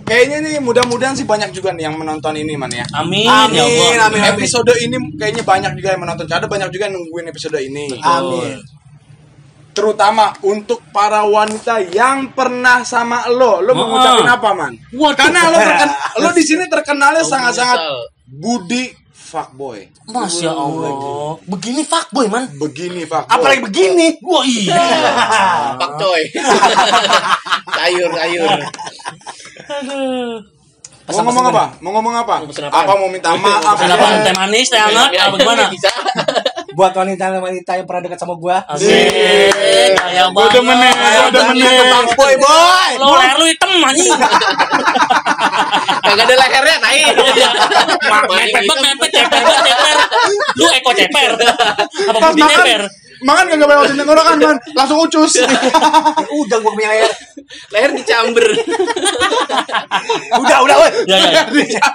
[0.06, 2.86] Kayaknya nih mudah-mudahan sih banyak juga nih yang menonton ini man ya.
[2.94, 4.06] Amin, Amin, ya Allah.
[4.06, 4.22] amin.
[4.32, 6.24] Episode ini kayaknya banyak juga yang menonton.
[6.24, 7.90] Ada banyak juga yang nungguin episode ini.
[7.98, 8.62] Amin.
[9.74, 13.58] Terutama untuk para wanita yang pernah sama lo.
[13.60, 13.90] Lo mau Ah.
[13.92, 14.72] ngucapin apa man?
[14.88, 15.18] Waduh.
[15.18, 17.78] Karena lo terken- lo di sini terkenalnya Oh, sangat-sangat
[18.24, 19.90] budi fuckboy.
[20.06, 21.34] Masya Allah.
[21.44, 22.46] Begini fuckboy, man.
[22.56, 23.26] Begini fuckboy.
[23.28, 24.16] Apalagi begini.
[24.22, 24.80] Wah, iya.
[26.00, 26.22] Coy.
[27.76, 28.48] sayur sayur.
[29.66, 30.56] Aduh.
[31.06, 31.64] Mau ngomong apa?
[31.78, 32.34] Mau ngomong apa?
[32.42, 32.82] Mau apaan?
[32.82, 33.78] Apa mau minta maaf?
[33.78, 34.26] Pesan apa?
[34.26, 35.70] Teh manis, teh hangat, Ya, apa gimana?
[35.70, 35.90] Bisa.
[36.74, 38.58] Buat wanita-wanita yang pernah dekat sama gua.
[38.66, 38.90] Asik.
[39.94, 40.34] Kaya banget.
[40.34, 40.92] gua demen nih.
[42.18, 42.90] Boy, boy.
[42.98, 44.10] Lo leher lu hitam anjing.
[46.02, 47.00] Kagak ada lehernya, tai.
[48.26, 49.96] Mepet banget, mepet, ceper ceper.
[50.58, 51.30] Lu eko ceper.
[52.10, 52.82] Apa makan, ceper?
[53.24, 55.40] Makan gak lewatin tenggorokan man, langsung ucus.
[56.44, 57.12] Udah gua punya leher.
[57.72, 58.46] Leher dicamber.
[60.42, 60.90] Udah, udah, woi.
[61.08, 61.42] Ya, ya.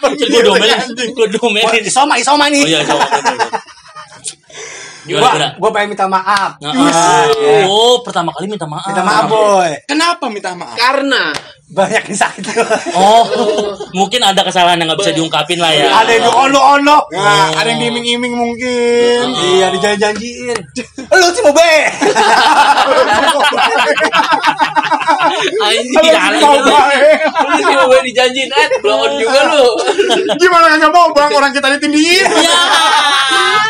[0.02, 1.84] Gue domelin, gue domelin.
[1.86, 2.64] Isoma, isoma Oh nih.
[2.66, 3.06] iya, coba.
[5.02, 6.62] Gimana, Gua, gua pengen minta maaf.
[6.62, 7.26] Nah, ah.
[7.66, 8.94] Oh, pertama kali minta maaf.
[8.94, 9.72] Minta maaf, boy.
[9.90, 10.78] Kenapa minta maaf?
[10.78, 11.34] Karena
[11.72, 12.44] banyak yang sakit.
[13.00, 13.24] Oh,
[13.96, 16.04] mungkin ada kesalahan yang nggak bisa diungkapin lah ya.
[16.04, 17.08] Ada yang ono-ono.
[17.16, 19.32] Nah, ada yang diiming-iming mungkin.
[19.56, 20.58] Iya, dijanji-janjiin.
[21.00, 21.72] Lu sih mau be.
[25.64, 26.44] Anjing.
[26.44, 27.24] Mau baik.
[27.24, 29.64] Lu sih mau gue dijanjiin, eh, on juga lu.
[30.36, 31.32] Gimana kagak mau bang?
[31.32, 32.28] Orang kita ditindihin.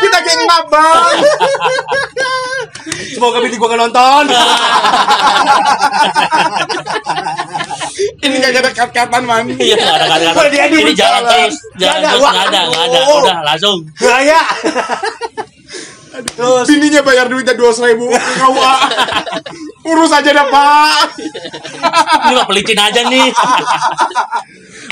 [0.02, 1.14] kita kayak ngap bang.
[3.14, 4.26] Semoga bini gua nggak nonton.
[8.22, 9.44] Ini kagak ada kat-katan man.
[9.56, 10.80] Iya, nggak ada diedit.
[10.82, 12.98] Ini jalan terus, jalan terus nggak ada, nggak ada.
[13.20, 13.76] Udah langsung.
[14.00, 14.42] Gaya.
[16.12, 18.74] Terus Bininya bayar duitnya dua ribu KUA.
[19.88, 21.08] Urus aja dah pak.
[22.28, 23.32] Ini mah pelicin aja nih.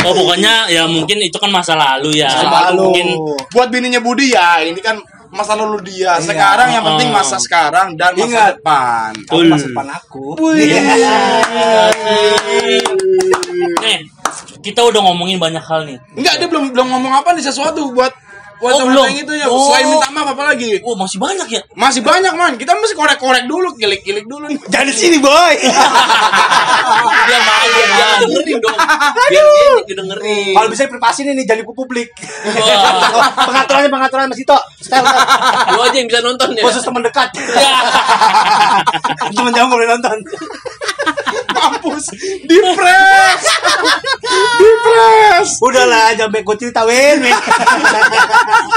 [0.00, 2.32] Oh pokoknya ya mungkin itu kan masa lalu ya.
[2.32, 2.88] Masa lalu.
[2.88, 3.08] Mungkin
[3.52, 4.96] Buat bininya Budi ya, ini kan
[5.30, 6.18] masa lalu dia.
[6.18, 8.50] Sekarang yang penting masa sekarang dan masa Ingat.
[8.58, 9.10] depan.
[9.26, 10.26] Kamu masa depan aku.
[13.80, 13.98] nih
[14.60, 15.98] kita udah ngomongin banyak hal nih.
[16.14, 18.12] Enggak, dia belum belum ngomong apa nih sesuatu buat
[18.60, 19.04] buat Oh, belum.
[19.08, 19.46] yang itu ya.
[19.48, 19.72] Oh.
[19.72, 20.84] Selain minta maaf apa lagi?
[20.84, 21.60] Oh masih banyak ya.
[21.72, 22.54] Masih banyak man.
[22.60, 24.60] Kita mesti korek-korek dulu, kilik-kilik dulu nih.
[24.68, 25.54] Jangan di sini, boy.
[27.28, 28.76] Biar malu, jangan dengerin dong.
[29.32, 29.44] Biar
[29.88, 30.52] dia dengerin.
[30.52, 32.08] Kalau bisa privasi nih jangan ke publik.
[32.44, 33.32] Wah.
[33.48, 34.58] pengaturannya pengaturan Mas Ito.
[34.84, 35.08] Style.
[35.74, 36.62] Lu aja yang bisa nonton ya.
[36.68, 37.28] Khusus teman dekat.
[37.56, 37.72] Ya.
[39.32, 40.16] Teman jauh nggak boleh nonton.
[41.50, 42.04] Mampus.
[42.44, 43.42] Dipres.
[44.60, 45.50] Dipres.
[45.64, 46.88] Udahlah, jangan gue ceritain.
[46.90, 47.20] Win.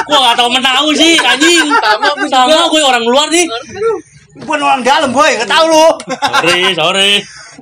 [0.06, 1.68] Gua gak tau menau sih anjing.
[1.70, 2.08] Sama.
[2.28, 3.46] Sama gue orang luar nih.
[4.34, 5.30] Bukan orang dalam, boy.
[5.30, 5.88] Nggak tahu lu.
[6.10, 7.12] Sorry, sorry.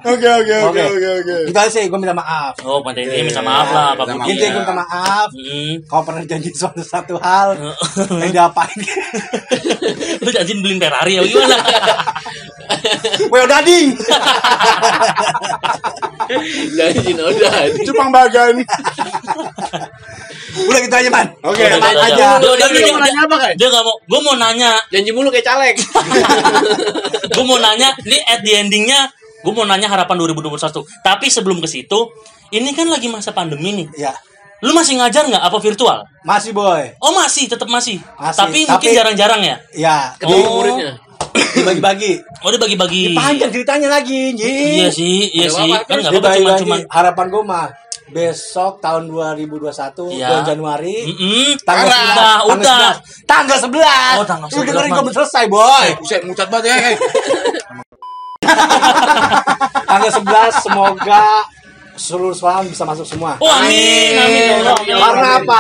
[0.02, 1.14] Oke, oke, oke, Oke.
[1.20, 2.56] oke, aja sih, gue minta maaf.
[2.64, 4.32] Oh, pantai ini minta maaf lah, Pak Minta Budi.
[4.34, 4.50] Intinya Iya.
[4.50, 5.30] gue minta maaf.
[5.30, 5.74] Hmm.
[5.84, 7.60] Kau pernah janji suatu satu hal
[8.24, 8.80] yang diapain?
[10.24, 11.58] Lu janjiin beliin Ferrari ya gimana?
[13.36, 13.88] Weo dading.
[16.78, 17.54] Janjiin udah.
[17.82, 18.56] Cupang bagan.
[20.52, 21.28] Udah gitu aja, man.
[21.42, 21.64] Oke.
[21.64, 22.28] Udah, aja.
[22.38, 22.56] udah.
[22.58, 23.54] Dia- dia- mau nanya apa, Kai?
[23.56, 23.96] Dia gak mau.
[24.04, 24.72] Gue mau nanya.
[24.90, 25.76] Janji mulu kayak caleg.
[27.36, 27.96] gue mau nanya.
[28.02, 29.08] Ini at the endingnya.
[29.42, 30.60] Gue mau nanya harapan 2021.
[31.02, 32.00] Tapi sebelum ke situ.
[32.52, 33.88] Ini kan lagi masa pandemi nih.
[33.98, 34.12] Ya,
[34.62, 35.42] Lu masih ngajar nggak?
[35.42, 36.06] Apa virtual?
[36.22, 36.94] masih boy.
[37.02, 37.98] Oh masih, tetap masih.
[38.14, 39.58] Masih, Tapi, mungkin tapi- jarang-jarang ya.
[39.74, 40.54] Ya, Ketemu Oh.
[40.62, 40.92] muridnya.
[41.34, 42.12] Dibagi-bagi.
[42.40, 43.04] Oh dia bagi-bagi.
[43.12, 44.52] Panjang ceritanya lagi, Ji.
[44.78, 45.70] Iya sih, iya sih.
[45.70, 46.64] Kan terus nggak apa-apa cuma Dibagi-bagi.
[46.64, 46.76] cuma.
[46.90, 47.68] Harapan gue mah
[48.08, 49.72] besok tahun 2021
[50.12, 50.28] Iya.
[50.28, 51.48] bulan Januari Mm-mm.
[51.64, 52.40] tanggal Parah.
[52.44, 52.92] 11 Udah,
[53.24, 53.64] tanggal udah.
[53.64, 53.80] 11
[54.12, 54.92] tanggal 11 Oh, tanggal lu 11, dengerin Man.
[54.92, 56.76] gue belum selesai boy Buset, mucat banget ya.
[56.76, 56.96] eh.
[59.88, 60.28] tanggal 11
[60.60, 61.24] semoga
[61.94, 64.76] seluruh sekolah bisa masuk semua Oh amin, amin ya Allah.
[64.82, 65.08] ya Allah.
[65.08, 65.60] karena apa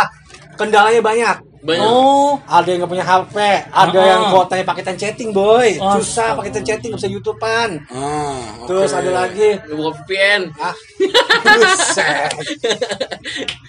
[0.55, 1.85] kendalanya banyak Banyak.
[1.85, 3.35] Oh, ada yang nggak punya HP
[3.69, 4.05] ada Ah.
[4.07, 8.97] yang kuotanya paketan chatting boy Oh, susah paketan chatting nggak bisa youtubean Ah, terus oke.
[8.97, 10.41] ada lagi Lu buka VPN.
[10.57, 10.73] ah
[11.53, 12.33] buset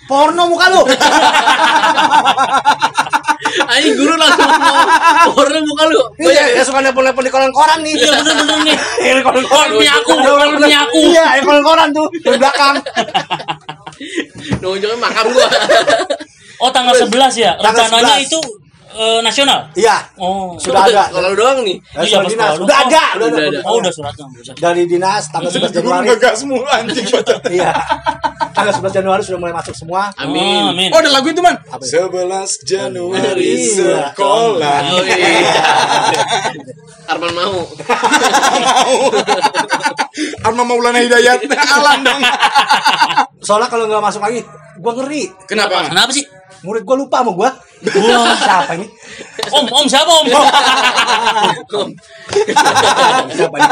[0.07, 0.82] porno muka lu
[3.64, 4.49] Anjing guru langsung.
[5.34, 6.01] Orang muka lu.
[6.18, 7.95] Iya, ya suka nelpon-nelpon di koran-koran nih.
[7.95, 8.76] iya bener-bener nih.
[9.03, 9.66] Yang di koran-koran.
[9.66, 10.11] Oh, punya aku,
[10.57, 10.97] punya aku.
[11.03, 12.74] Iya, yang koran-koran tuh di belakang.
[14.62, 15.49] Nunjuknya makam gua.
[16.63, 17.59] Oh tanggal 11 ya.
[17.59, 18.25] Rencananya 11.
[18.25, 18.41] itu
[18.93, 19.67] eh, nasional.
[19.73, 20.55] Iya, Oh.
[20.55, 21.09] sudah ada.
[21.09, 21.81] Kalau doang nih.
[21.97, 22.55] Eh, Iya, dinas.
[22.55, 23.51] kalau- Udah oh, ada, udah udah ada.
[23.51, 23.61] ada.
[23.65, 24.27] Oh udah suratnya.
[24.55, 26.07] Dari dinas tanggal 11 Guru Januari.
[26.07, 27.41] ngegas mulu anjing bacot.
[27.49, 27.73] Iya.
[28.53, 30.13] Tanggal 11 Januari sudah mulai masuk semua.
[30.13, 30.63] Oh, Amin.
[30.71, 30.89] amin.
[30.93, 31.57] Oh, ada lagu itu, Man.
[31.57, 31.97] Apa itu?
[31.99, 34.13] 11 Januari Iya.
[34.13, 34.79] sekolah.
[34.93, 35.65] Oh iya.
[37.11, 37.57] Arman mau.
[40.45, 41.49] Arma Maulana Hidayat.
[41.49, 42.21] Alan dong.
[43.47, 44.45] Soalnya kalau nggak masuk lagi,
[44.79, 45.33] gua ngeri.
[45.49, 45.89] Kenapa?
[45.89, 46.25] Kenapa sih?
[46.63, 47.51] Murid gua lupa sama gua.
[47.83, 48.35] Wah.
[48.47, 48.87] Siapa ini?
[49.53, 50.27] Om, om siapa om?
[53.35, 53.69] Siapa ini?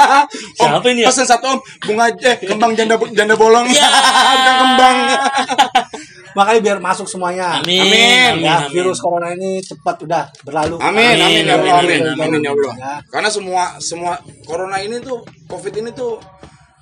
[0.59, 1.09] Siapa ini ya?
[1.09, 3.71] Pesan satu om, bunga eh kembang janda janda bolong.
[3.71, 3.87] Ya.
[4.35, 4.97] Bukan kembang.
[6.39, 7.59] Makanya biar masuk semuanya.
[7.59, 7.83] Amin.
[7.83, 8.31] Amin.
[8.39, 8.47] Amin.
[8.47, 8.71] Ya, amin.
[8.71, 10.79] virus corona ini cepat udah berlalu.
[10.79, 12.75] Amin, amin, Amin, ya Allah, amin, amin, amin, ya Allah.
[12.79, 12.95] Ya.
[13.11, 14.13] Karena semua semua
[14.47, 16.23] corona ini tuh, covid ini tuh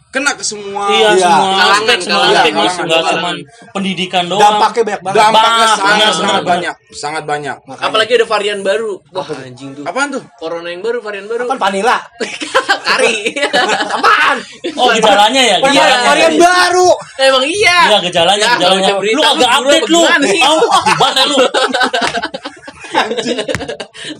[0.08, 0.88] kena ke semua.
[0.88, 1.28] Iya, Iya.
[1.28, 3.30] semua aspek, semua aspek kalangan, nggak cuma
[3.70, 4.40] pendidikan doang.
[4.40, 5.18] Dampaknya banyak banget.
[5.18, 6.48] Dampaknya Bah, sangat benar, sangat benar.
[6.48, 7.56] banyak, sangat banyak.
[7.62, 7.86] Makanya.
[7.86, 8.92] Apalagi ada varian baru.
[9.10, 9.84] Wah anjing tuh.
[9.84, 10.22] Apaan tuh?
[10.34, 11.44] Corona yang baru, varian baru.
[11.44, 11.96] Apaan vanilla?
[12.88, 13.16] Kari.
[13.96, 14.36] Apaan?
[14.74, 16.08] Oh gejalanya ya, Varian, gejalanya.
[16.08, 16.88] varian baru.
[17.18, 17.78] Emang iya.
[17.86, 18.92] Iya gejalanya, Ya, gejalanya.
[18.98, 20.24] Lu agak update apa lu.
[20.24, 20.40] sih?
[20.40, 21.36] Oh, gimana lu?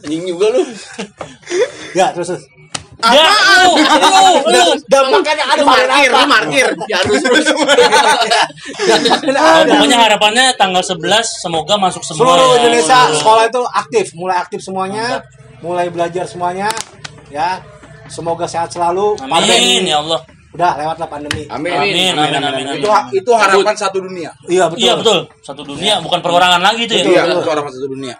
[0.05, 0.63] Anjing juga lu.
[1.97, 2.45] Ya, terus.
[2.99, 3.31] Ya,
[3.63, 4.65] lu, lu, lu.
[4.91, 6.19] Dampaknya ada markir, apa?
[6.19, 6.67] lu markir.
[6.91, 7.47] Ya harus terus.
[9.71, 12.35] Pokoknya harapannya tanggal 11 semoga masuk semua.
[12.35, 12.67] seluruh ya.
[12.67, 15.23] Indonesia sekolah itu aktif, mulai aktif semuanya,
[15.63, 16.75] mulai belajar semuanya,
[17.31, 17.63] ya.
[18.11, 19.15] Semoga sehat selalu.
[19.31, 20.19] Amin ya Allah.
[20.49, 21.45] udah lewat lah pandemi.
[21.53, 21.71] Amin.
[21.71, 22.83] Amin, amin, amin, amin.
[22.83, 24.33] Itu itu harapan satu dunia.
[24.49, 24.81] Iya betul.
[24.81, 25.19] Iya betul.
[25.45, 27.05] Satu dunia bukan perorangan lagi itu ya.
[27.05, 28.17] Iya, itu harapan satu dunia.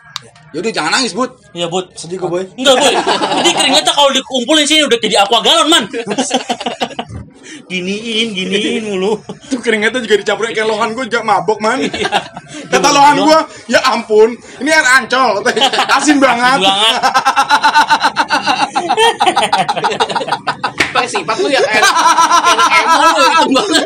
[0.49, 1.31] Jadi jangan nangis, Bud.
[1.53, 1.93] Iya, Bud.
[1.93, 2.45] Sedih gue boy.
[2.57, 2.95] Enggak, boy.
[3.45, 5.85] Jadi keringetnya kalau dikumpulin sini udah jadi aqua galon, man.
[7.69, 9.21] giniin, giniin mulu.
[9.45, 11.85] Itu keringetnya juga dicampurin kayak lohan gue juga mabok, man.
[12.73, 13.39] Kata lohan gue,
[13.69, 14.33] ya ampun,
[14.65, 15.45] ini air ancol.
[15.93, 16.65] Asin banget.
[16.65, 16.95] Banget.
[20.89, 23.85] Pakai sifat lu ya kayak anak emo lu itu banget.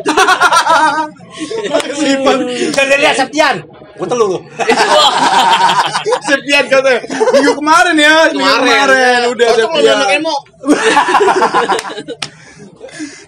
[1.99, 2.37] Sifat.
[2.70, 3.57] Dan dia lihat Septian.
[3.93, 4.38] Gue telu lu.
[6.28, 7.01] Sepian katanya.
[7.32, 10.36] Minggu kemarin ya, minggu kemarin udah anak emo.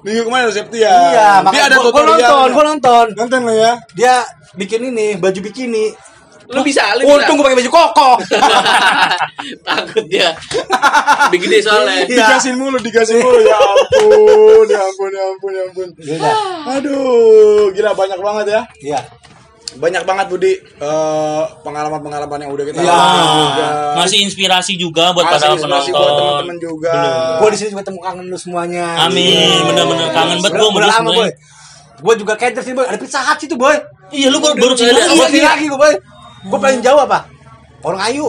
[0.05, 0.93] Minggu kemarin udah Septian.
[0.93, 2.21] Iya, Dia makanya ada gua, gua tutorial.
[2.21, 3.07] nonton, gua nonton.
[3.17, 3.73] Nonton lah ya.
[3.97, 4.15] Dia
[4.53, 5.97] bikin ini baju bikini.
[6.53, 7.25] Lu bisa, lu bisa.
[7.25, 8.11] Untung gue pakai baju koko.
[9.67, 10.37] Takut dia.
[11.33, 12.05] Gede soalnya.
[12.05, 12.09] Iya.
[12.09, 13.41] Digasin mulu, digasin mulu.
[13.41, 15.89] Ya ampun, ya ampun, ya ampun, ya ampun.
[15.97, 16.37] Udah.
[16.77, 18.61] Aduh, gila banyak banget ya.
[18.85, 19.01] Iya.
[19.75, 22.95] Banyak banget Budi eh, pengalaman-pengalaman yang udah kita Iya.
[22.95, 23.67] alami juga.
[23.99, 25.93] Masih inspirasi juga buat Masih para penonton.
[25.93, 26.95] buat teman-teman juga.
[27.43, 28.87] Gue di sini juga temu kangen lu semuanya.
[29.03, 31.31] Amin, bener-bener kangen banget Udah, gua udah sama lama boy.
[32.05, 32.87] Gue juga kayak sini boy.
[32.87, 33.77] Ada pizza hut situ boy.
[34.15, 35.95] Iya, lu baru baru sini apa sih lagi gue boy?
[36.45, 37.34] Gue paling jauh apa?
[37.85, 38.27] Orang ayu.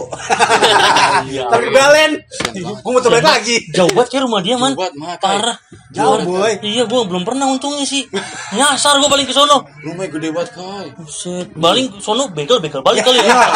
[1.26, 1.48] Iya.
[1.48, 2.20] Tapi balen.
[2.52, 3.56] Gue mau coba lagi.
[3.72, 4.72] Jauh banget kayak rumah dia, man.
[4.72, 5.18] Jauh banget, Mat.
[5.18, 5.56] Parah.
[5.88, 6.52] Jauh, boy.
[6.60, 8.04] Iya, gua belum pernah untungnya sih.
[8.52, 9.64] Nyasar gua paling ke sono.
[9.80, 10.86] Rumahnya gede banget, Koy.
[10.94, 13.32] Buset, Baling sono begal begal balik kali Iya.
[13.32, 13.48] ya.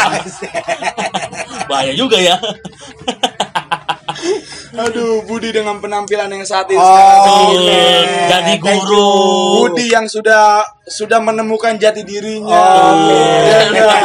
[1.68, 2.40] Bahaya juga ya.
[4.72, 7.53] Aduh, Budi dengan penampilan yang saat ini Oh, sekarang.
[7.53, 7.84] oke.
[8.30, 9.12] Jadi Thank guru.
[9.61, 12.51] Budi yang sudah sudah menemukan jati dirinya.
[12.51, 13.22] Oke.
[13.70, 14.03] Ya, kan?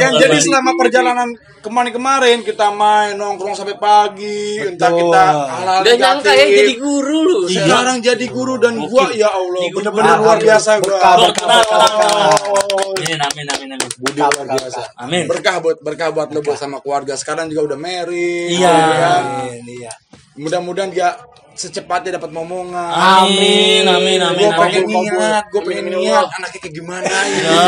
[0.00, 1.28] Bukan, jadi selama perjalanan
[1.60, 5.12] kemarin-kemarin kita main nongkrong sampai pagi, entah Betul.
[5.12, 7.38] kita halal Udah nyangka ya jadi guru lu.
[7.44, 10.96] Sekarang jadi guru dan gua ya Allah benar-benar luar biasa gua.
[10.96, 12.36] Berkah, berkah, berkah, berkah.
[12.48, 13.88] Oh, Amin, amin, amin, amin.
[14.00, 14.86] Berkah, berkah, berkah.
[14.96, 15.24] Amin.
[15.28, 18.70] berkah buat berkah buat lo buat sama keluarga sekarang juga udah married Iya.
[18.72, 19.22] ya kan?
[19.44, 19.92] Amin, Iya.
[20.40, 21.12] mudah-mudahan dia
[21.52, 22.90] secepatnya dapat momongan
[23.20, 25.02] Amin, amin, amin, gue pengen amin.
[25.04, 27.62] niat gue pengen Amin, niat anaknya kayak gimana ya Ya.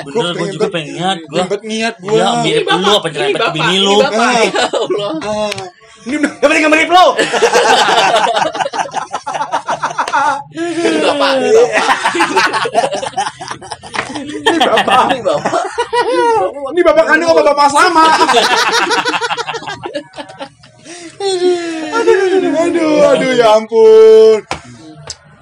[0.00, 1.44] Bener, gua juga pengen niat gua.
[1.44, 3.94] Ribet niat gue Ya, mirip lu apa Ini nyerempet ke bapak, bini ini lu.
[4.00, 4.32] bapak.
[4.40, 5.50] Ya Allah.
[6.00, 6.16] ini
[6.88, 7.06] lo.
[10.50, 11.76] Ini bapak, ini bapak.
[14.40, 15.62] ini bapak Ini bapak.
[16.70, 18.04] ini bapak kandung apa bapak sama
[21.90, 22.16] aduh
[22.60, 24.40] aduh aduh ya ampun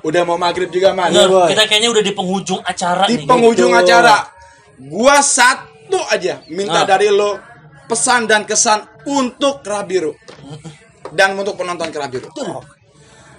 [0.00, 1.50] udah mau maghrib juga man Nah, boy.
[1.50, 3.26] kita kayaknya udah di penghujung acara di nih.
[3.26, 3.84] penghujung Betul.
[3.84, 4.16] acara
[4.78, 6.86] gua satu aja minta Ah.
[6.86, 7.36] dari lo
[7.84, 10.14] pesan dan kesan untuk Kerabiru
[11.10, 12.28] dan untuk penonton Kerabiru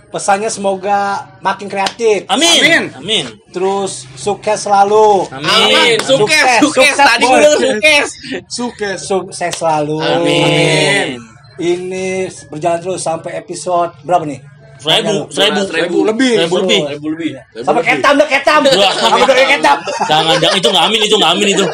[0.09, 2.25] Pesannya semoga makin kreatif.
[2.25, 2.49] Amin.
[2.57, 2.83] Amin.
[2.97, 3.25] Amin.
[3.53, 5.29] Terus sukses selalu.
[5.29, 5.45] Amin.
[5.45, 5.97] Amin.
[6.01, 6.95] Sukses, Sukses, sukses.
[6.97, 8.07] Tadi gue sukses.
[8.49, 10.01] sukses Sukses selalu.
[10.01, 11.21] Amin.
[11.59, 12.07] Ini
[12.47, 14.39] berjalan terus sampai episode berapa nih?
[14.79, 16.33] Seribu, seribu, Seribu lebih.
[16.39, 16.79] seribu lebih.
[16.87, 17.29] Seribu lebih.
[17.67, 18.59] Sampai ketam dah ketam.
[18.63, 19.77] Sampai doa ketam.
[20.09, 21.65] Jangan, jangan itu nggak amin itu nggak amin itu.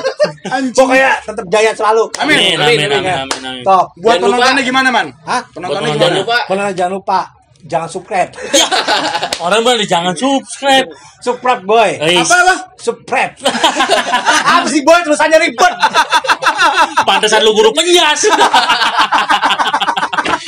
[0.73, 2.03] Pokoknya tetap jaya selalu.
[2.17, 3.61] Amin, amin, amin, amin, amin.
[3.61, 3.93] Top.
[4.01, 5.41] buat penontonnya gimana man Hah?
[5.53, 6.37] penontonnya gimana Jangan lupa.
[6.49, 7.19] Pernah jangan lupa
[7.65, 8.31] jangan subscribe.
[8.53, 8.65] Ya,
[9.45, 10.87] orang bilang jangan subscribe.
[11.19, 11.89] Subscribe boy.
[11.97, 13.33] Eh, apa apa Subscribe.
[14.55, 15.73] Apa sih boy tulisannya ribet?
[17.05, 18.21] pantesan lu guru penyas.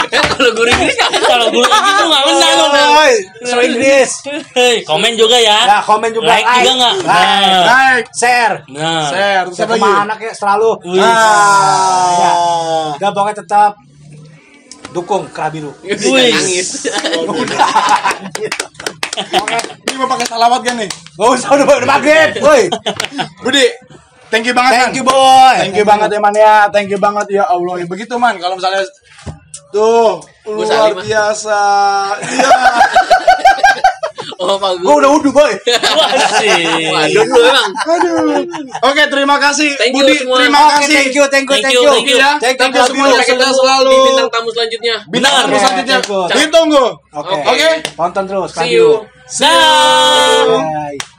[0.07, 0.95] Eh, kalau guru Inggris.
[1.27, 2.33] Kalau guru kayak gitu nggak lu.
[2.71, 3.13] Boy,
[3.43, 4.11] so Inggris.
[4.55, 5.59] Hei, komen juga ya.
[5.67, 6.95] Ya, komen juga Like juga nggak?
[7.03, 7.63] Like, Nah.
[7.67, 8.55] like share.
[8.71, 9.09] Nah.
[9.11, 10.69] share terus Sama anaknya selalu.
[10.87, 11.03] Wih.
[11.03, 13.75] ah Dan pokoknya tetap
[14.97, 15.29] dukung
[16.17, 16.33] Wih.
[16.33, 16.89] nangis.
[19.17, 22.61] Oke, ini mau pakai salawat kan nih Gak usah udah, udah maghrib, boy.
[23.45, 23.65] Budi
[24.33, 25.55] thank you banget Thank you boy.
[25.57, 27.77] Thank you banget ya man ya, thank you banget ya Allah.
[27.85, 28.85] Begitu man, kalau misalnya
[29.69, 31.61] tuh luar biasa.
[32.33, 33.65] Iya.
[34.37, 34.97] Oh, Pak Gue Guru.
[35.01, 35.53] udah udah boy.
[36.13, 36.53] Asik.
[36.93, 37.71] Waduh, lu emang.
[37.73, 38.45] Aduh.
[38.85, 40.15] Oke, terima kasih Thank you Budi.
[40.21, 40.37] semua.
[40.37, 40.93] Terima kasih.
[40.93, 41.89] thank you, thank you, Thank thank you, you.
[41.89, 42.31] thank you ya.
[42.37, 43.07] Thank you, Thank you semua.
[43.17, 44.95] Kita selalu di bintang tamu selanjutnya.
[45.09, 45.97] bintang tamu selanjutnya.
[46.05, 46.21] You.
[46.29, 46.85] Ditunggu.
[47.17, 47.35] Oke.
[47.49, 47.69] Oke.
[47.97, 48.89] Tonton terus See you.
[49.41, 51.16] Bye.